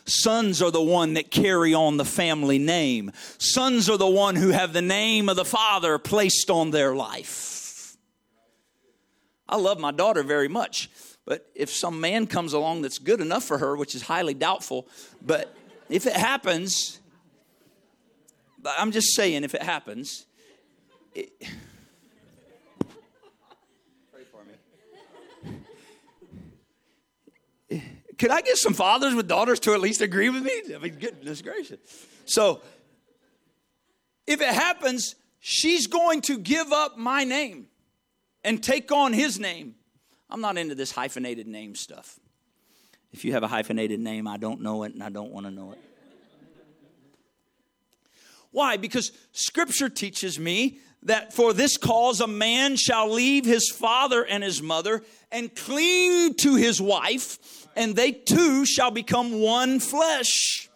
[0.10, 3.12] Sons are the one that carry on the family name.
[3.38, 7.96] Sons are the one who have the name of the Father placed on their life.
[9.48, 10.90] I love my daughter very much,
[11.26, 14.88] but if some man comes along that's good enough for her, which is highly doubtful,
[15.22, 15.56] but
[15.90, 17.00] if it happens,
[18.66, 20.26] I'm just saying, if it happens,
[21.16, 21.32] it,
[28.20, 30.76] could I get some fathers with daughters to at least agree with me?
[30.76, 31.80] I mean, goodness gracious.
[32.26, 32.62] So,
[34.28, 37.68] if it happens, she's going to give up my name
[38.44, 39.76] and take on his name.
[40.30, 42.20] I'm not into this hyphenated name stuff.
[43.12, 45.52] If you have a hyphenated name, I don't know it and I don't want to
[45.52, 45.80] know it.
[48.52, 48.78] Why?
[48.78, 54.44] Because scripture teaches me that for this cause a man shall leave his father and
[54.44, 60.70] his mother and cling to his wife, and they two shall become one flesh.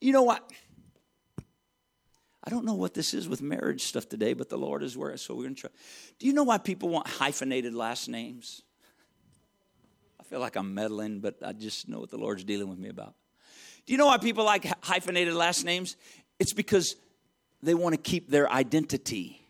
[0.00, 0.48] You know what?
[2.44, 5.16] I don't know what this is with marriage stuff today, but the Lord is where,
[5.16, 5.70] so we're going to try.
[6.18, 8.62] Do you know why people want hyphenated last names?
[10.18, 12.88] I feel like I'm meddling, but I just know what the Lord's dealing with me
[12.88, 13.14] about.
[13.86, 15.96] Do you know why people like hyphenated last names?
[16.38, 16.94] It's because
[17.62, 19.40] they want to keep their identity.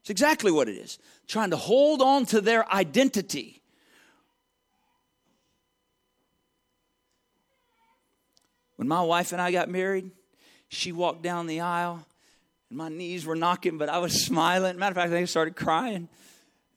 [0.00, 0.98] It's exactly what it is.
[1.26, 3.62] Trying to hold on to their identity.
[8.76, 10.10] When my wife and I got married,
[10.68, 12.04] she walked down the aisle
[12.68, 14.78] and my knees were knocking, but I was smiling.
[14.78, 16.08] Matter of fact, I think I started crying.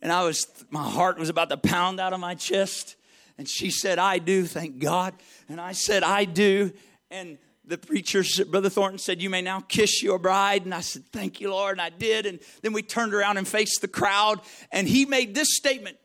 [0.01, 2.95] And I was, my heart was about to pound out of my chest.
[3.37, 5.15] And she said, I do, thank God.
[5.49, 6.71] And I said, I do.
[7.09, 10.65] And the preacher, Brother Thornton, said, You may now kiss your bride.
[10.65, 11.73] And I said, Thank you, Lord.
[11.73, 12.25] And I did.
[12.25, 14.41] And then we turned around and faced the crowd.
[14.71, 15.97] And he made this statement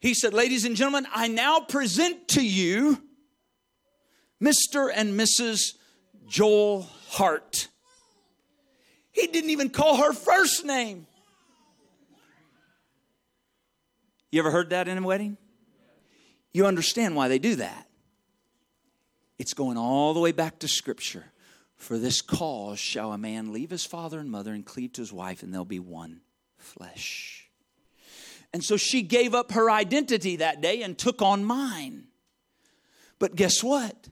[0.00, 3.02] He said, Ladies and gentlemen, I now present to you
[4.42, 4.90] Mr.
[4.94, 5.74] and Mrs.
[6.26, 7.68] Joel Hart.
[9.12, 11.06] He didn't even call her first name.
[14.32, 15.36] You ever heard that in a wedding?
[16.52, 17.88] You understand why they do that.
[19.38, 21.24] It's going all the way back to Scripture.
[21.76, 25.12] For this cause shall a man leave his father and mother and cleave to his
[25.12, 26.20] wife, and they'll be one
[26.56, 27.50] flesh.
[28.52, 32.04] And so she gave up her identity that day and took on mine.
[33.18, 34.08] But guess what?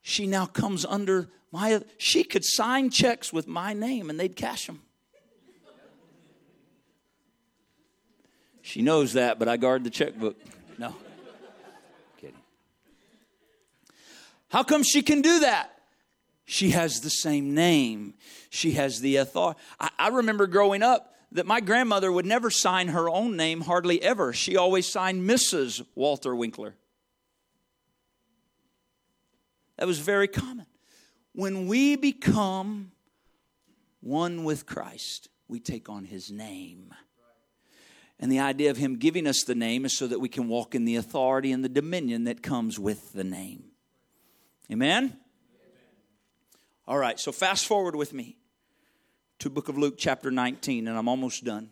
[0.00, 4.66] She now comes under my, she could sign checks with my name and they'd cash
[4.66, 4.82] them.
[8.62, 10.36] She knows that, but I guard the checkbook.
[10.78, 10.94] No.
[14.56, 15.70] How come she can do that?
[16.46, 18.14] She has the same name.
[18.48, 19.60] She has the authority.
[19.78, 24.02] I, I remember growing up that my grandmother would never sign her own name, hardly
[24.02, 24.32] ever.
[24.32, 25.84] She always signed Mrs.
[25.94, 26.74] Walter Winkler.
[29.76, 30.64] That was very common.
[31.34, 32.92] When we become
[34.00, 36.94] one with Christ, we take on his name.
[38.18, 40.74] And the idea of him giving us the name is so that we can walk
[40.74, 43.72] in the authority and the dominion that comes with the name.
[44.70, 45.16] Amen?
[46.88, 48.36] All right, so fast forward with me
[49.38, 51.70] to book of Luke chapter 19 and I'm almost done.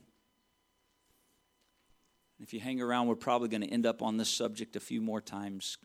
[2.40, 5.00] If you hang around, we're probably going to end up on this subject a few
[5.00, 5.78] more times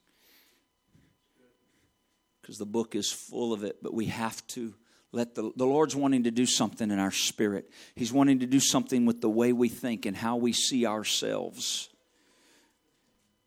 [2.41, 4.73] because the book is full of it, but we have to
[5.11, 7.71] let the, the Lord's wanting to do something in our spirit.
[7.95, 11.89] He's wanting to do something with the way we think and how we see ourselves.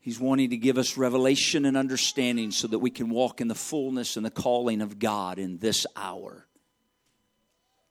[0.03, 3.55] He's wanting to give us revelation and understanding so that we can walk in the
[3.55, 6.45] fullness and the calling of God in this hour.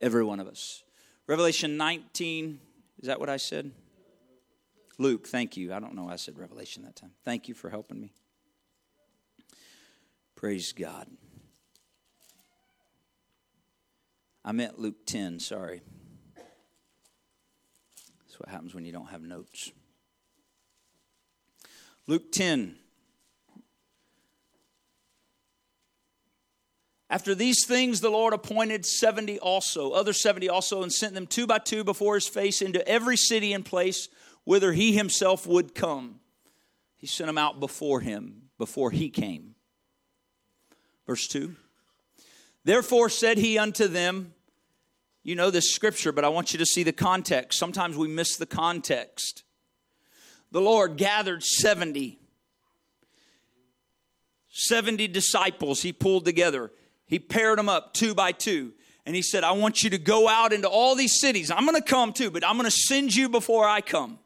[0.01, 0.83] Every one of us.
[1.25, 2.59] Revelation 19,
[2.99, 3.71] is that what I said?
[4.97, 5.73] Luke, thank you.
[5.73, 7.11] I don't know I said Revelation that time.
[7.23, 8.11] Thank you for helping me.
[10.35, 11.07] Praise God.
[14.43, 15.81] I meant Luke 10, sorry.
[16.35, 19.71] That's what happens when you don't have notes.
[22.11, 22.75] Luke 10.
[27.09, 31.47] After these things, the Lord appointed 70 also, other 70 also, and sent them two
[31.47, 34.09] by two before his face into every city and place
[34.43, 36.19] whither he himself would come.
[36.97, 39.55] He sent them out before him, before he came.
[41.07, 41.55] Verse 2
[42.65, 44.33] Therefore said he unto them,
[45.23, 47.57] You know this scripture, but I want you to see the context.
[47.57, 49.45] Sometimes we miss the context.
[50.51, 52.19] The Lord gathered 70.
[54.49, 56.71] 70 disciples he pulled together.
[57.07, 58.73] He paired them up two by two.
[59.05, 61.49] And he said, I want you to go out into all these cities.
[61.49, 64.19] I'm going to come too, but I'm going to send you before I come.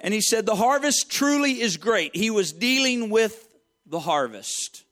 [0.00, 2.14] And he said, The harvest truly is great.
[2.14, 3.48] He was dealing with
[3.86, 4.84] the harvest.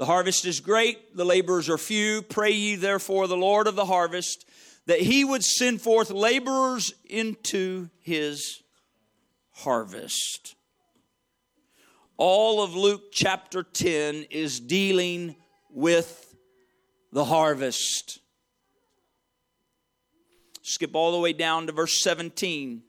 [0.00, 2.22] The harvest is great, the laborers are few.
[2.22, 4.46] Pray ye therefore the Lord of the harvest
[4.86, 8.62] that he would send forth laborers into his
[9.50, 10.54] harvest.
[12.16, 15.36] All of Luke chapter 10 is dealing
[15.68, 16.34] with
[17.12, 18.20] the harvest.
[20.62, 22.84] Skip all the way down to verse 17.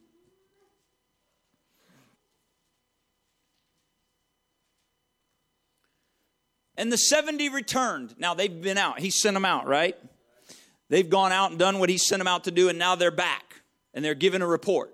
[6.81, 8.15] And the 70 returned.
[8.17, 8.99] Now they've been out.
[8.99, 9.95] He sent them out, right?
[10.89, 13.11] They've gone out and done what he sent them out to do, and now they're
[13.11, 13.61] back
[13.93, 14.91] and they're giving a report.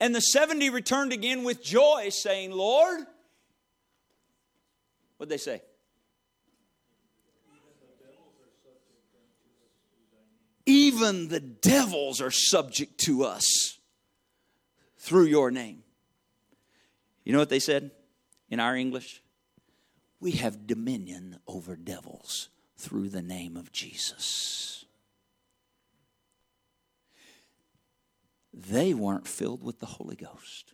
[0.00, 3.06] And the 70 returned again with joy, saying, Lord,
[5.16, 5.62] what'd they say?
[10.66, 13.78] Even the devils are subject to us
[14.98, 15.84] through your name.
[17.24, 17.92] You know what they said
[18.50, 19.22] in our English?
[20.20, 24.84] We have dominion over devils through the name of Jesus.
[28.52, 30.72] They weren't filled with the Holy Ghost.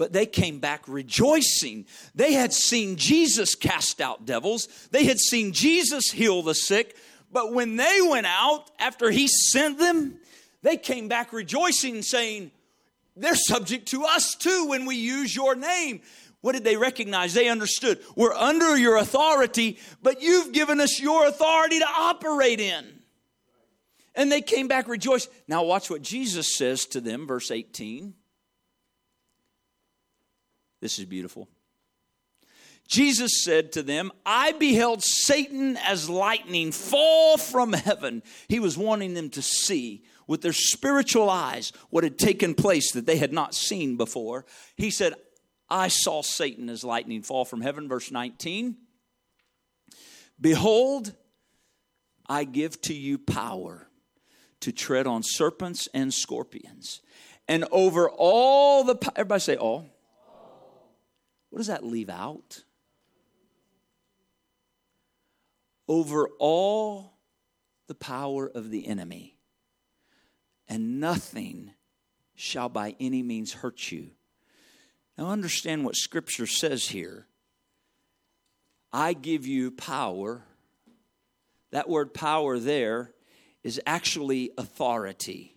[0.00, 1.84] but they came back rejoicing.
[2.14, 6.96] They had seen Jesus cast out devils, they had seen Jesus heal the sick.
[7.30, 10.18] But when they went out after he sent them,
[10.62, 12.50] they came back rejoicing, saying,
[13.20, 16.00] They're subject to us too when we use your name.
[16.40, 17.34] What did they recognize?
[17.34, 18.00] They understood.
[18.16, 23.00] We're under your authority, but you've given us your authority to operate in.
[24.14, 25.30] And they came back rejoiced.
[25.46, 28.14] Now, watch what Jesus says to them, verse 18.
[30.80, 31.48] This is beautiful.
[32.88, 38.22] Jesus said to them, I beheld Satan as lightning fall from heaven.
[38.48, 43.04] He was wanting them to see with their spiritual eyes what had taken place that
[43.04, 44.46] they had not seen before.
[44.76, 45.14] He said,
[45.68, 47.88] I saw Satan as lightning fall from heaven.
[47.88, 48.76] Verse 19
[50.40, 51.14] Behold,
[52.28, 53.88] I give to you power
[54.60, 57.00] to tread on serpents and scorpions
[57.48, 59.88] and over all the everybody say all
[61.48, 62.62] what does that leave out?
[65.88, 67.18] Over all
[67.88, 69.39] the power of the enemy,
[70.70, 71.72] and nothing
[72.36, 74.10] shall by any means hurt you.
[75.18, 77.26] Now, understand what Scripture says here.
[78.92, 80.44] I give you power.
[81.72, 83.12] That word power there
[83.62, 85.56] is actually authority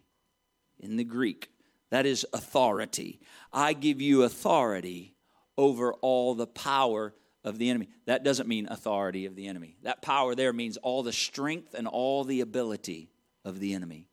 [0.79, 1.49] in the Greek.
[1.91, 3.21] That is authority.
[3.53, 5.15] I give you authority
[5.57, 7.87] over all the power of the enemy.
[8.07, 9.77] That doesn't mean authority of the enemy.
[9.83, 13.11] That power there means all the strength and all the ability
[13.45, 14.07] of the enemy.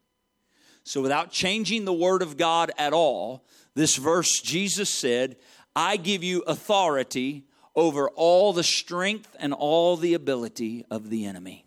[0.90, 3.44] So, without changing the word of God at all,
[3.76, 5.36] this verse, Jesus said,
[5.76, 7.44] I give you authority
[7.76, 11.64] over all the strength and all the ability of the enemy.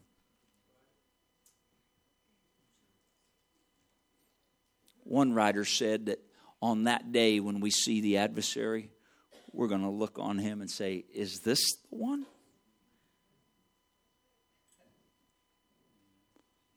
[5.05, 6.19] One writer said that
[6.61, 8.89] on that day when we see the adversary,
[9.53, 12.25] we're going to look on him and say, Is this the one?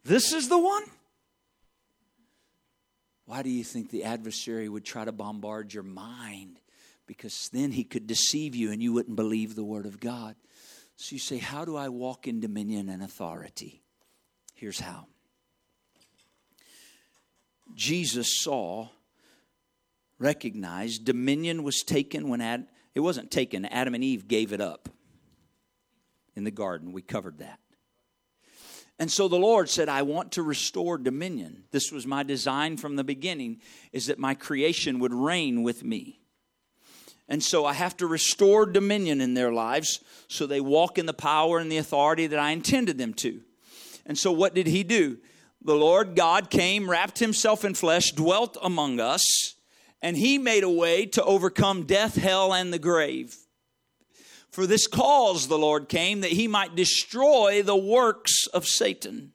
[0.05, 0.85] This is the one?
[3.27, 6.61] Why do you think the adversary would try to bombard your mind?
[7.07, 10.37] Because then he could deceive you and you wouldn't believe the word of God.
[10.97, 13.83] So you say, How do I walk in dominion and authority?
[14.55, 15.07] Here's how
[17.75, 18.89] Jesus saw
[20.19, 24.89] recognized dominion was taken when Ad, it wasn't taken, Adam and Eve gave it up
[26.35, 26.93] in the garden.
[26.93, 27.59] We covered that.
[28.99, 31.65] And so the Lord said, I want to restore dominion.
[31.71, 33.61] This was my design from the beginning,
[33.93, 36.21] is that my creation would reign with me.
[37.29, 41.13] And so I have to restore dominion in their lives so they walk in the
[41.13, 43.43] power and the authority that I intended them to.
[44.07, 45.19] And so what did he do?
[45.63, 49.57] The Lord God came, wrapped himself in flesh, dwelt among us
[50.03, 53.37] and he made a way to overcome death, hell, and the grave.
[54.57, 59.33] For this cause the Lord came, that he might destroy the works of Satan.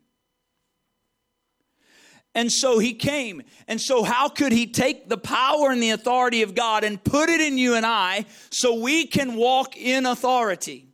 [2.34, 3.44] And so he came.
[3.68, 7.30] And so, how could he take the power and the authority of God and put
[7.30, 10.88] it in you and I so we can walk in authority?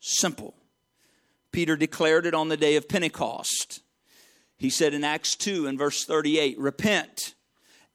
[0.00, 0.54] Simple.
[1.50, 3.80] Peter declared it on the day of Pentecost.
[4.58, 7.35] He said in Acts 2 and verse 38 Repent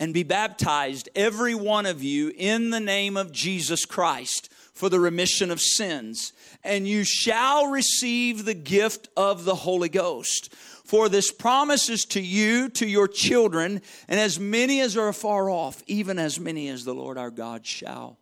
[0.01, 4.99] and be baptized, every one of you, in the name of Jesus Christ for the
[4.99, 6.33] remission of sins,
[6.63, 10.51] and you shall receive the gift of the Holy Ghost.
[10.55, 15.83] For this promises to you, to your children, and as many as are far off,
[15.85, 18.17] even as many as the Lord our God shall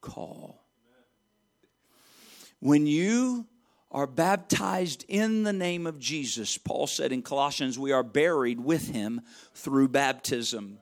[0.00, 0.62] call.
[2.60, 3.46] When you
[3.90, 8.88] are baptized in the name of Jesus, Paul said in Colossians, we are buried with
[8.88, 9.20] him
[9.54, 10.78] through baptism.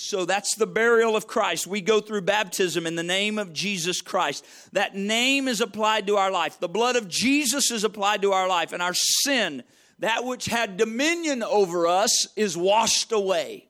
[0.00, 1.66] So that's the burial of Christ.
[1.66, 4.46] We go through baptism in the name of Jesus Christ.
[4.72, 6.60] That name is applied to our life.
[6.60, 9.64] The blood of Jesus is applied to our life, and our sin,
[9.98, 13.66] that which had dominion over us, is washed away.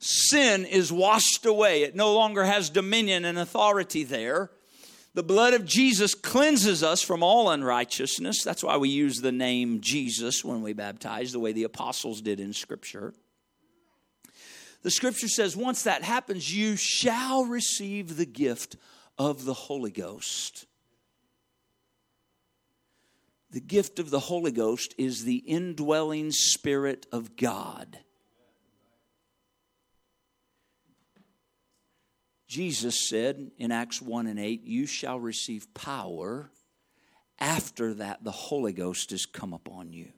[0.00, 1.82] Sin is washed away.
[1.82, 4.50] It no longer has dominion and authority there.
[5.14, 8.44] The blood of Jesus cleanses us from all unrighteousness.
[8.44, 12.38] That's why we use the name Jesus when we baptize, the way the apostles did
[12.38, 13.14] in Scripture
[14.82, 18.76] the scripture says, once that happens, you shall receive the gift
[19.18, 20.66] of the Holy Ghost.
[23.50, 27.98] The gift of the Holy Ghost is the indwelling Spirit of God.
[32.46, 36.50] Jesus said in Acts 1 and 8, You shall receive power.
[37.38, 40.08] After that, the Holy Ghost is come upon you.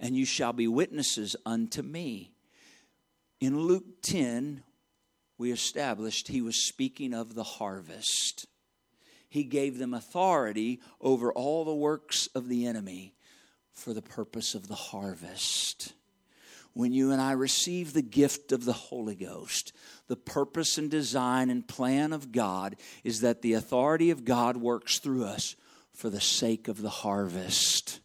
[0.00, 2.35] And you shall be witnesses unto me
[3.40, 4.62] in Luke 10,
[5.38, 8.46] we established he was speaking of the harvest.
[9.28, 13.14] He gave them authority over all the works of the enemy
[13.74, 15.92] for the purpose of the harvest.
[16.72, 19.72] When you and I receive the gift of the Holy Ghost,
[20.08, 24.98] the purpose and design and plan of God is that the authority of God works
[24.98, 25.56] through us
[25.92, 28.00] for the sake of the harvest.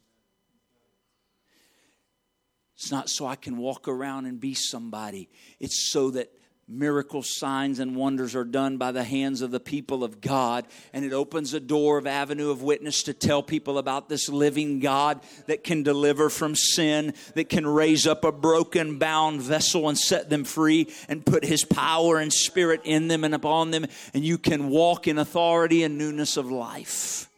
[2.91, 5.29] Not so I can walk around and be somebody.
[5.59, 6.31] It's so that
[6.67, 10.65] miracles, signs, and wonders are done by the hands of the people of God.
[10.93, 14.79] And it opens a door of avenue of witness to tell people about this living
[14.79, 19.97] God that can deliver from sin, that can raise up a broken, bound vessel and
[19.97, 23.85] set them free and put his power and spirit in them and upon them.
[24.13, 27.30] And you can walk in authority and newness of life.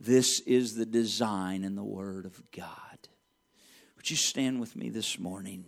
[0.00, 2.68] This is the design in the Word of God.
[3.96, 5.64] Would you stand with me this morning?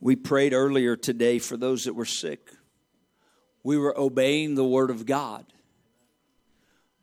[0.00, 2.52] We prayed earlier today for those that were sick.
[3.64, 5.44] We were obeying the Word of God.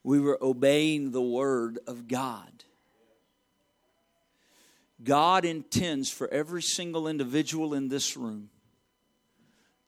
[0.02, 2.64] We were obeying the Word of God.
[5.06, 8.50] God intends for every single individual in this room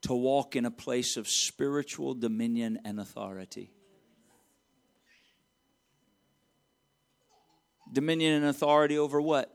[0.04, 3.72] to walk in a place of spiritual dominion and authority.
[7.92, 9.52] Dominion and authority over what?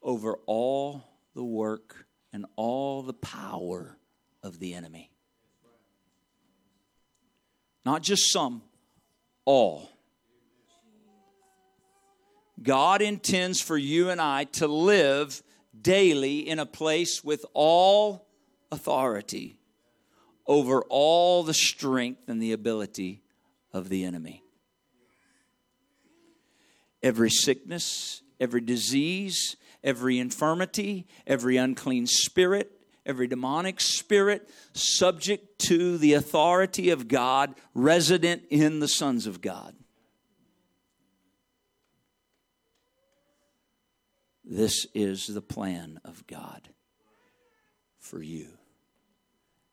[0.00, 1.02] Over all
[1.34, 3.98] the work and all the power
[4.42, 5.10] of the enemy.
[7.84, 8.62] Not just some,
[9.44, 9.90] all.
[12.62, 15.42] God intends for you and I to live
[15.78, 18.26] daily in a place with all
[18.72, 19.58] authority
[20.46, 23.22] over all the strength and the ability
[23.72, 24.42] of the enemy.
[27.02, 32.72] Every sickness, every disease, every infirmity, every unclean spirit,
[33.04, 39.74] every demonic spirit, subject to the authority of God, resident in the sons of God.
[44.46, 46.68] This is the plan of God
[47.98, 48.46] for you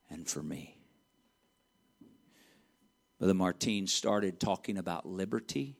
[0.09, 0.77] and for me.
[3.19, 5.77] Brother Martin started talking about liberty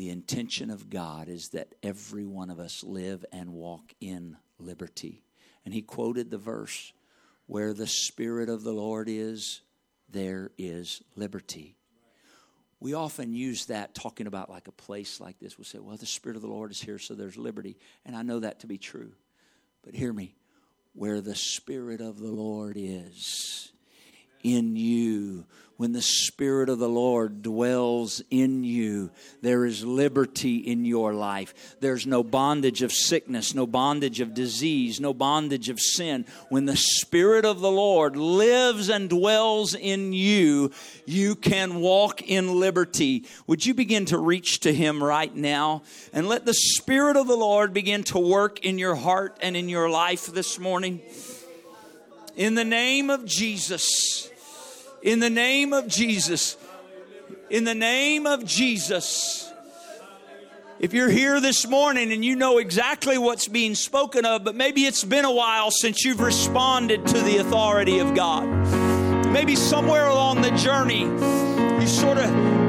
[0.00, 5.22] the intention of God is that every one of us live and walk in liberty.
[5.62, 6.94] And he quoted the verse
[7.44, 9.60] where the Spirit of the Lord is,
[10.08, 11.76] there is liberty.
[12.80, 15.58] We often use that talking about like a place like this.
[15.58, 17.76] We'll say, well, the Spirit of the Lord is here, so there's liberty.
[18.06, 19.12] And I know that to be true.
[19.82, 20.34] But hear me
[20.94, 23.69] where the Spirit of the Lord is,
[24.42, 25.44] in you,
[25.80, 29.10] when the Spirit of the Lord dwells in you,
[29.40, 31.54] there is liberty in your life.
[31.80, 36.26] There's no bondage of sickness, no bondage of disease, no bondage of sin.
[36.50, 40.70] When the Spirit of the Lord lives and dwells in you,
[41.06, 43.24] you can walk in liberty.
[43.46, 45.80] Would you begin to reach to Him right now
[46.12, 49.70] and let the Spirit of the Lord begin to work in your heart and in
[49.70, 51.00] your life this morning?
[52.36, 54.29] In the name of Jesus.
[55.02, 56.58] In the name of Jesus.
[57.48, 59.50] In the name of Jesus.
[60.78, 64.84] If you're here this morning and you know exactly what's being spoken of, but maybe
[64.84, 68.46] it's been a while since you've responded to the authority of God.
[69.26, 72.59] Maybe somewhere along the journey, you sort of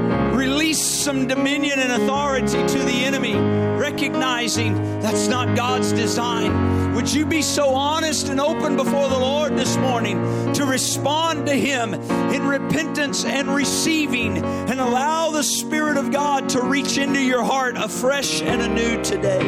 [0.72, 3.36] release some dominion and authority to the enemy,
[3.78, 6.93] recognizing that's not God's design.
[6.93, 10.15] Would you be so honest and open before the Lord this morning
[10.53, 16.61] to respond to Him in repentance and receiving and allow the Spirit of God to
[16.61, 19.41] reach into your heart afresh and anew today?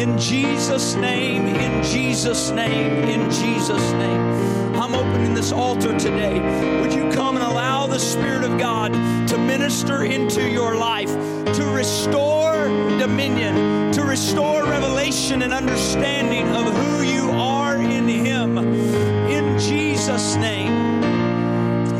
[0.00, 4.48] In Jesus' name, in Jesus' name, in Jesus' name.
[4.80, 6.40] I'm opening this altar today.
[6.80, 8.92] Would you come and allow the Spirit of God
[9.26, 11.10] to minister into your life,
[11.52, 18.56] to restore dominion, to restore revelation and understanding of who you are in Him?
[18.56, 21.02] In Jesus' name.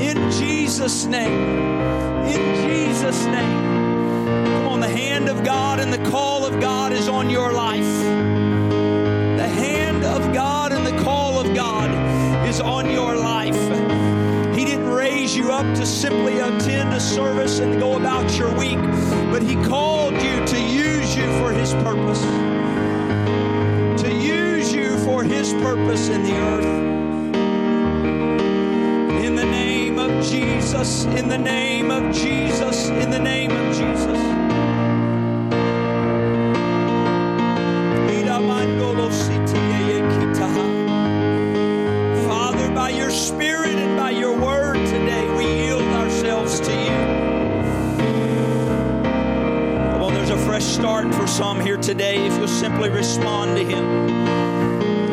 [0.00, 1.66] In Jesus' name.
[2.26, 3.64] In Jesus' name.
[4.46, 7.92] Come on, the hand of God and the call of God is on your life.
[9.36, 11.90] The hand of God and the call of God
[12.46, 13.77] is on your life.
[15.38, 18.80] You up to simply attend a service and go about your week,
[19.30, 22.20] but He called you to use you for His purpose.
[24.02, 26.64] To use you for His purpose in the earth.
[29.24, 34.47] In the name of Jesus, in the name of Jesus, in the name of Jesus.
[51.12, 54.06] For some here today if you'll simply respond to Him.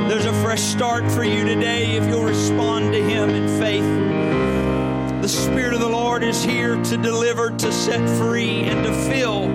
[0.07, 5.21] There's a fresh start for you today if you'll respond to Him in faith.
[5.21, 9.49] The Spirit of the Lord is here to deliver, to set free, and to fill.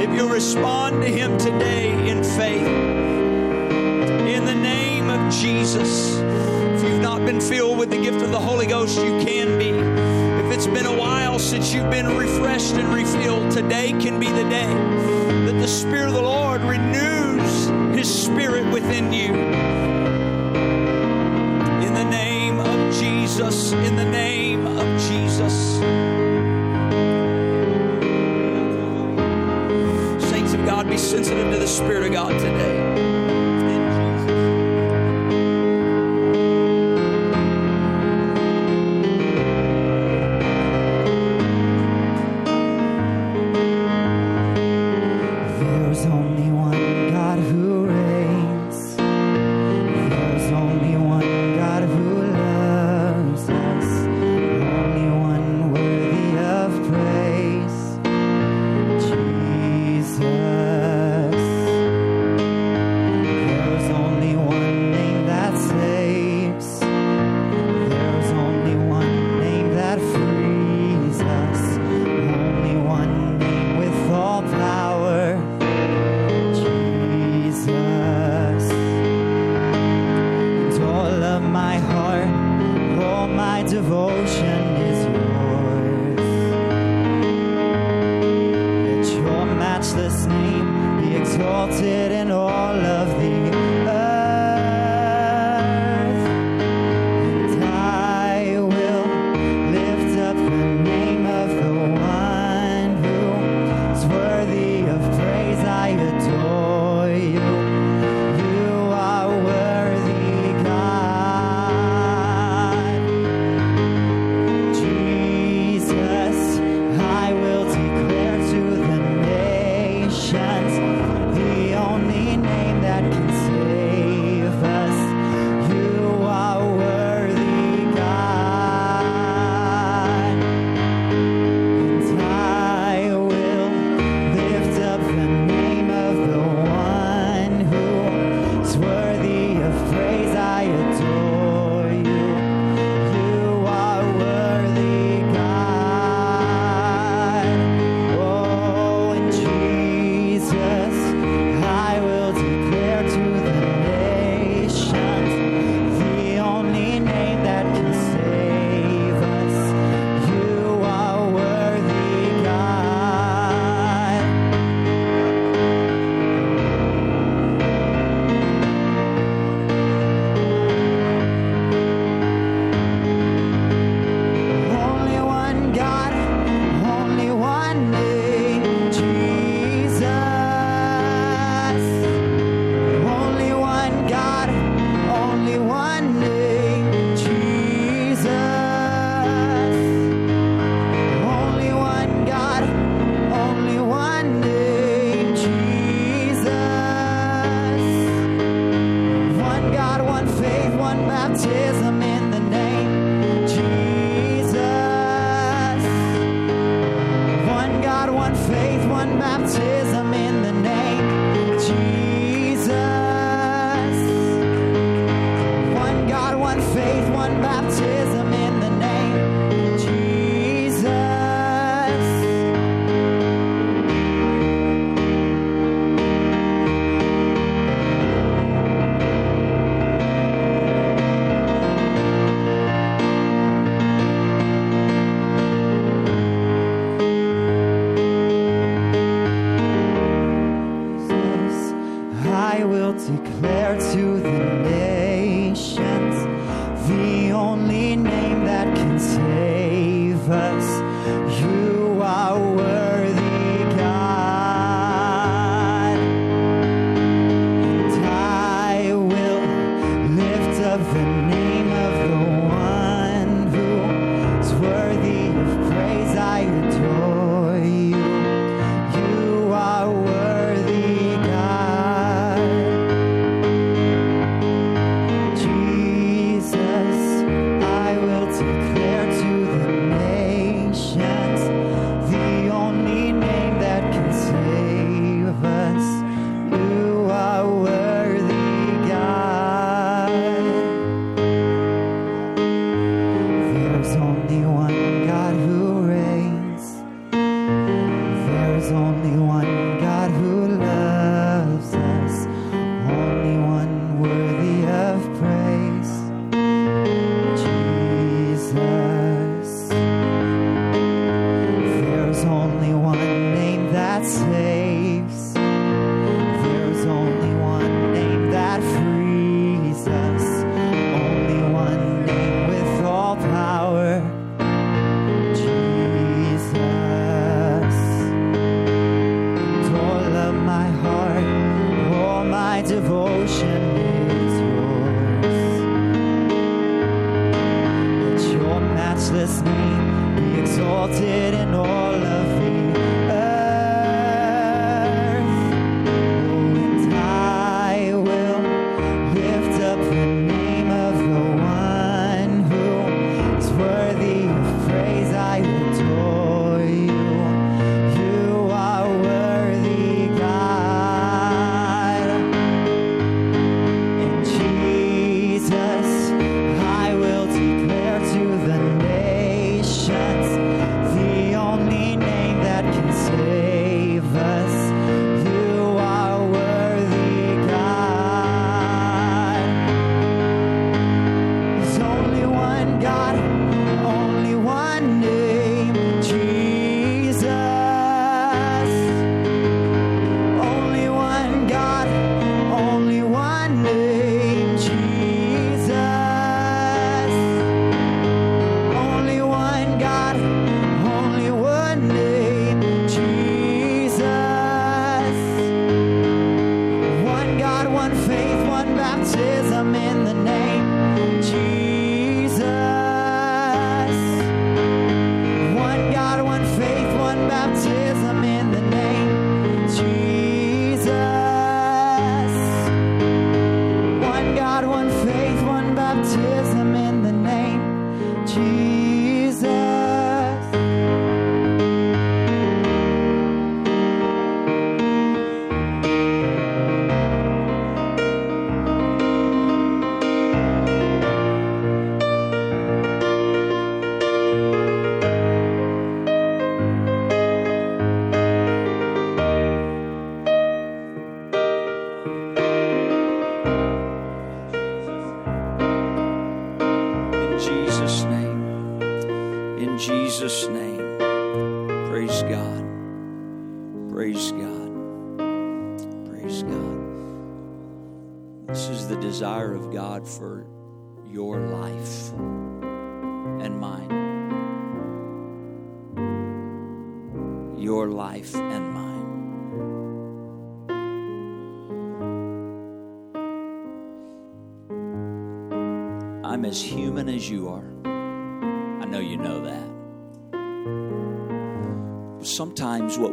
[0.00, 2.66] If you'll respond to Him today in faith,
[4.28, 6.16] in the name of Jesus.
[6.18, 9.70] If you've not been filled with the gift of the Holy Ghost, you can be.
[9.70, 10.96] If it's been a
[11.50, 14.72] since you've been refreshed and refilled, today can be the day
[15.46, 17.66] that the Spirit of the Lord renews
[17.98, 19.34] His Spirit within you.
[21.84, 25.80] In the name of Jesus, in the name of Jesus.
[30.30, 32.79] Saints of God, be sensitive to the Spirit of God today.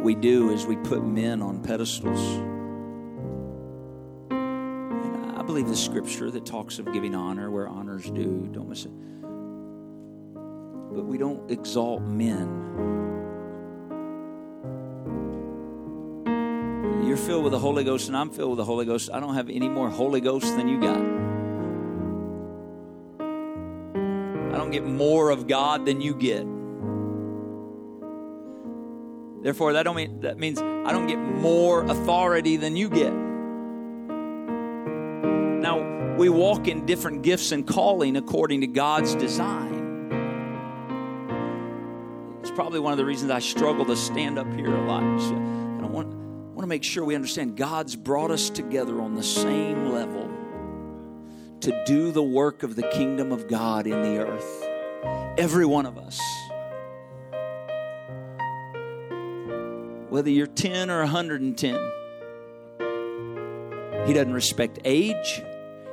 [0.08, 2.18] We do is we put men on pedestals.
[4.30, 8.48] And I believe the scripture that talks of giving honor where honor's due.
[8.50, 8.90] Don't miss it.
[10.94, 12.48] But we don't exalt men.
[17.06, 19.10] You're filled with the Holy Ghost, and I'm filled with the Holy Ghost.
[19.12, 21.02] I don't have any more Holy Ghost than you got.
[24.54, 26.46] I don't get more of God than you get.
[29.42, 33.12] Therefore, that don't mean that means I don't get more authority than you get.
[35.62, 39.78] Now, we walk in different gifts and calling according to God's design.
[42.40, 45.02] It's probably one of the reasons I struggle to stand up here a lot.
[45.02, 49.22] I don't want, want to make sure we understand God's brought us together on the
[49.22, 50.28] same level
[51.60, 54.68] to do the work of the kingdom of God in the earth.
[55.38, 56.20] Every one of us.
[60.18, 61.92] Whether you're 10 or 110,
[64.04, 65.44] He doesn't respect age.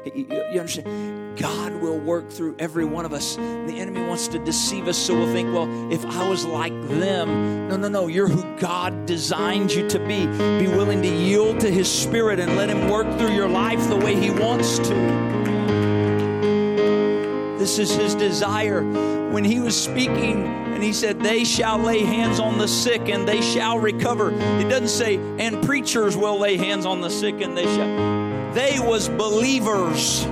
[0.03, 1.37] You you understand?
[1.37, 3.35] God will work through every one of us.
[3.35, 7.67] The enemy wants to deceive us, so we'll think, well, if I was like them,
[7.67, 8.07] no, no, no.
[8.07, 10.25] You're who God designed you to be.
[10.25, 13.95] Be willing to yield to His Spirit and let Him work through your life the
[13.95, 14.95] way He wants to.
[17.59, 18.81] This is His desire
[19.35, 23.27] when he was speaking and he said, They shall lay hands on the sick and
[23.27, 24.31] they shall recover.
[24.31, 28.53] It doesn't say, And preachers will lay hands on the sick and they shall.
[28.53, 30.23] They was believers.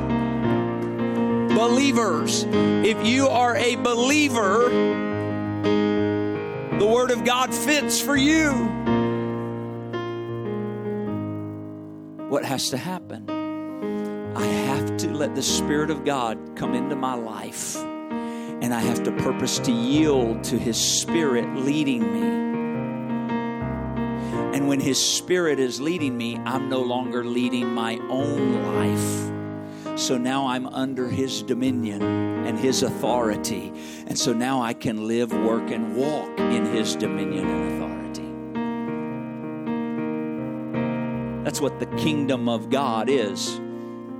[1.53, 2.45] Believers.
[2.47, 4.69] If you are a believer,
[6.79, 8.53] the Word of God fits for you.
[12.29, 13.29] What has to happen?
[14.37, 17.83] I have to let the Spirit of God come into my life
[18.63, 22.21] and I have to purpose to yield to His Spirit leading me.
[24.57, 29.99] And when His Spirit is leading me, I'm no longer leading my own life.
[29.99, 33.73] So now I'm under His dominion and His authority.
[34.07, 37.83] And so now I can live, work, and walk in His dominion and authority.
[41.43, 43.59] That's what the kingdom of God is.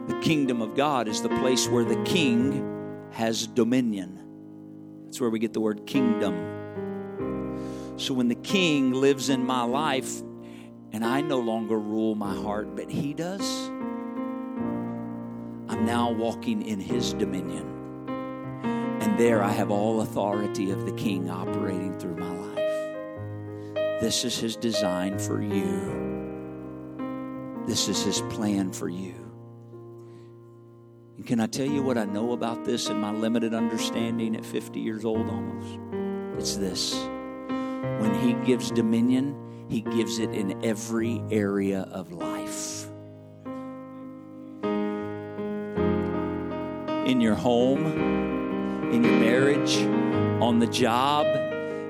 [0.08, 4.23] The kingdom of God is the place where the king has dominion.
[5.14, 6.34] That's where we get the word kingdom.
[7.98, 10.24] So when the king lives in my life
[10.92, 13.70] and I no longer rule my heart, but he does,
[15.70, 18.08] I'm now walking in his dominion.
[19.02, 24.02] And there I have all authority of the king operating through my life.
[24.02, 26.02] This is his design for you.
[27.68, 29.23] This is his plan for you.
[31.18, 34.46] And can I tell you what I know about this in my limited understanding at
[34.46, 35.80] 50 years old almost?
[36.38, 36.94] It's this
[38.04, 42.88] when he gives dominion, he gives it in every area of life.
[47.08, 47.86] In your home,
[48.92, 49.78] in your marriage,
[50.42, 51.26] on the job,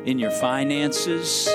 [0.05, 1.47] in your finances,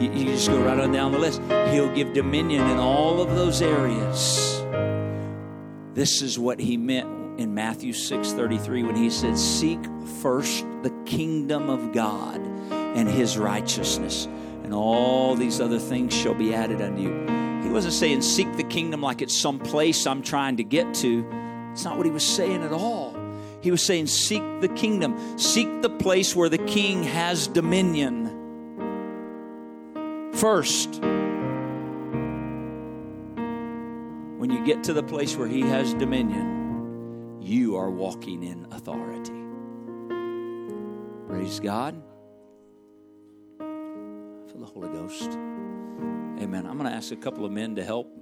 [0.00, 1.40] you, you just go right on down the list.
[1.70, 4.61] He'll give dominion in all of those areas.
[5.94, 9.80] This is what he meant in Matthew 6:33 when he said, "Seek
[10.22, 12.40] first the kingdom of God
[12.70, 14.28] and his righteousness,
[14.64, 18.64] and all these other things shall be added unto you." He wasn't saying seek the
[18.64, 21.24] kingdom like it's some place I'm trying to get to.
[21.72, 23.14] It's not what he was saying at all.
[23.62, 28.28] He was saying, Seek the kingdom, seek the place where the king has dominion
[30.32, 31.00] first.
[34.42, 39.40] When you get to the place where He has dominion, you are walking in authority.
[41.28, 42.02] Praise God.
[43.58, 45.30] For the Holy Ghost.
[45.30, 46.66] Amen.
[46.66, 48.12] I'm going to ask a couple of men to help.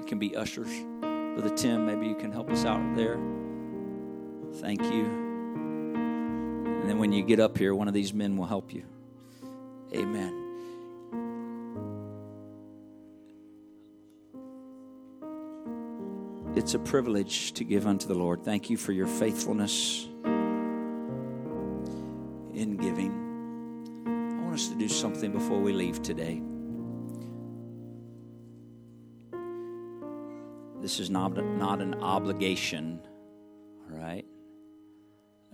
[0.00, 0.84] It can be ushers.
[1.00, 3.20] Brother Tim, maybe you can help us out there.
[4.54, 5.04] Thank you.
[6.74, 8.82] And then when you get up here, one of these men will help you.
[9.94, 10.47] Amen.
[16.58, 18.42] It's a privilege to give unto the Lord.
[18.42, 20.08] Thank you for your faithfulness
[22.52, 23.12] in giving.
[24.04, 26.42] I want us to do something before we leave today.
[30.82, 33.06] This is not, not an obligation,
[33.88, 34.26] all right?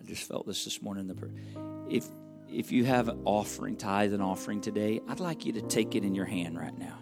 [0.00, 1.06] I just felt this this morning.
[1.06, 2.06] The if,
[2.48, 6.02] if you have an offering, tithe and offering today, I'd like you to take it
[6.02, 6.96] in your hand right now.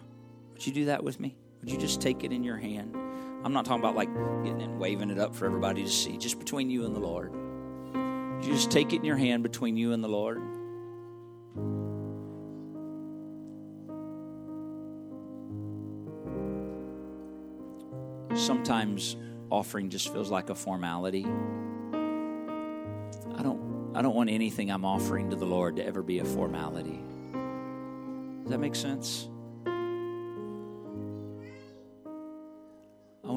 [0.51, 1.37] Would you do that with me?
[1.61, 2.97] Would you just take it in your hand?
[3.43, 4.07] I'm not talking about like
[4.43, 7.33] getting and waving it up for everybody to see, just between you and the Lord.
[7.93, 10.39] You just take it in your hand between you and the Lord.
[18.37, 19.17] Sometimes
[19.49, 21.25] offering just feels like a formality.
[23.35, 26.25] I don't I don't want anything I'm offering to the Lord to ever be a
[26.25, 26.99] formality.
[28.43, 29.29] Does that make sense?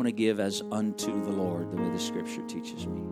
[0.07, 3.03] Want to give as unto the Lord, the way the scripture teaches me.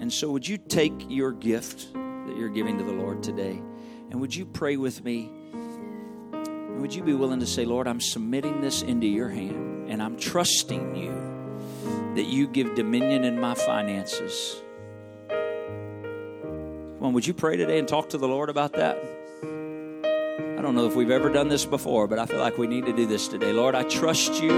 [0.00, 3.62] And so, would you take your gift that you're giving to the Lord today,
[4.10, 5.30] and would you pray with me?
[6.32, 10.02] And would you be willing to say, Lord, I'm submitting this into your hand, and
[10.02, 11.12] I'm trusting you
[12.16, 14.60] that you give dominion in my finances?
[15.28, 18.98] Come on, would you pray today and talk to the Lord about that?
[20.64, 22.86] I don't know if we've ever done this before, but I feel like we need
[22.86, 23.52] to do this today.
[23.52, 24.48] Lord, I trust you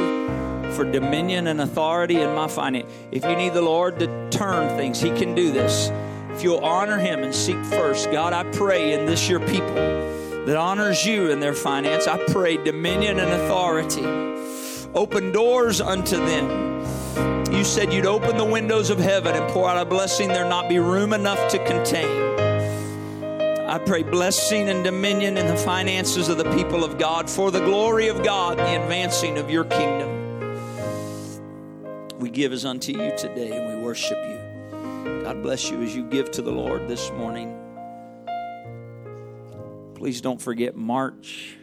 [0.70, 2.88] for dominion and authority in my finance.
[3.10, 5.90] If you need the Lord to turn things, He can do this.
[6.30, 10.56] If you'll honor Him and seek first, God, I pray in this your people that
[10.56, 14.06] honors you in their finance, I pray dominion and authority.
[14.94, 16.86] Open doors unto them.
[17.52, 20.68] You said you'd open the windows of heaven and pour out a blessing there not
[20.68, 22.35] be room enough to contain.
[23.68, 27.60] I pray blessing and dominion in the finances of the people of God for the
[27.60, 30.16] glory of God, the advancing of your kingdom
[32.18, 35.22] we give as unto you today and we worship you.
[35.22, 37.56] God bless you as you give to the Lord this morning.
[39.94, 41.56] Please don't forget March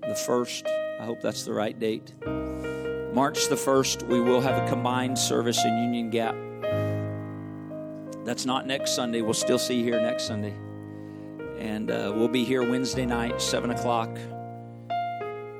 [0.00, 0.68] the 1st.
[1.00, 2.14] I hope that's the right date.
[3.12, 6.34] March the 1st, we will have a combined service in Union Gap.
[8.24, 9.22] That's not next Sunday.
[9.22, 10.54] We'll still see you here next Sunday.
[11.60, 14.18] And uh, we'll be here Wednesday night, 7 o'clock.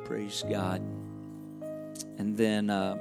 [0.07, 0.81] Praise God.
[2.17, 2.99] And then um,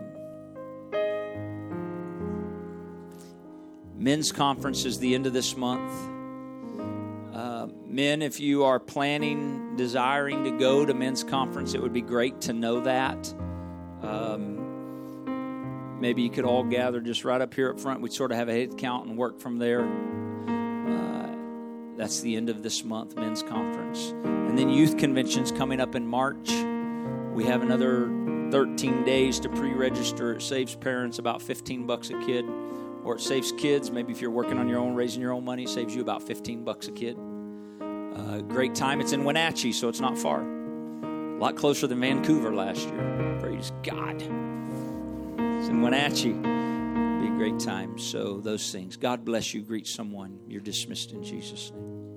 [3.95, 5.91] men's conference is the end of this month.
[7.33, 12.01] Uh, men, if you are planning, desiring to go to men's conference, it would be
[12.01, 13.33] great to know that.
[14.01, 18.01] Um, maybe you could all gather just right up here up front.
[18.01, 19.87] We'd sort of have a head count and work from there.
[21.99, 24.11] That's the end of this month, men's conference.
[24.23, 26.49] And then youth conventions coming up in March.
[27.33, 28.09] We have another
[28.51, 30.35] 13 days to pre-register.
[30.35, 32.45] It saves parents about 15 bucks a kid,
[33.03, 33.91] or it saves kids.
[33.91, 36.63] Maybe if you're working on your own, raising your own money, saves you about 15
[36.63, 37.17] bucks a kid.
[38.15, 39.01] Uh, great time.
[39.01, 40.41] It's in Wenatchee, so it's not far.
[40.41, 43.37] A lot closer than Vancouver last year.
[43.41, 44.21] Praise God.
[44.21, 46.68] It's in Wenatchee.
[47.39, 47.97] Great time.
[47.97, 48.97] So those things.
[48.97, 49.61] God bless you.
[49.61, 50.41] Greet someone.
[50.49, 52.08] You're dismissed in Jesus' name.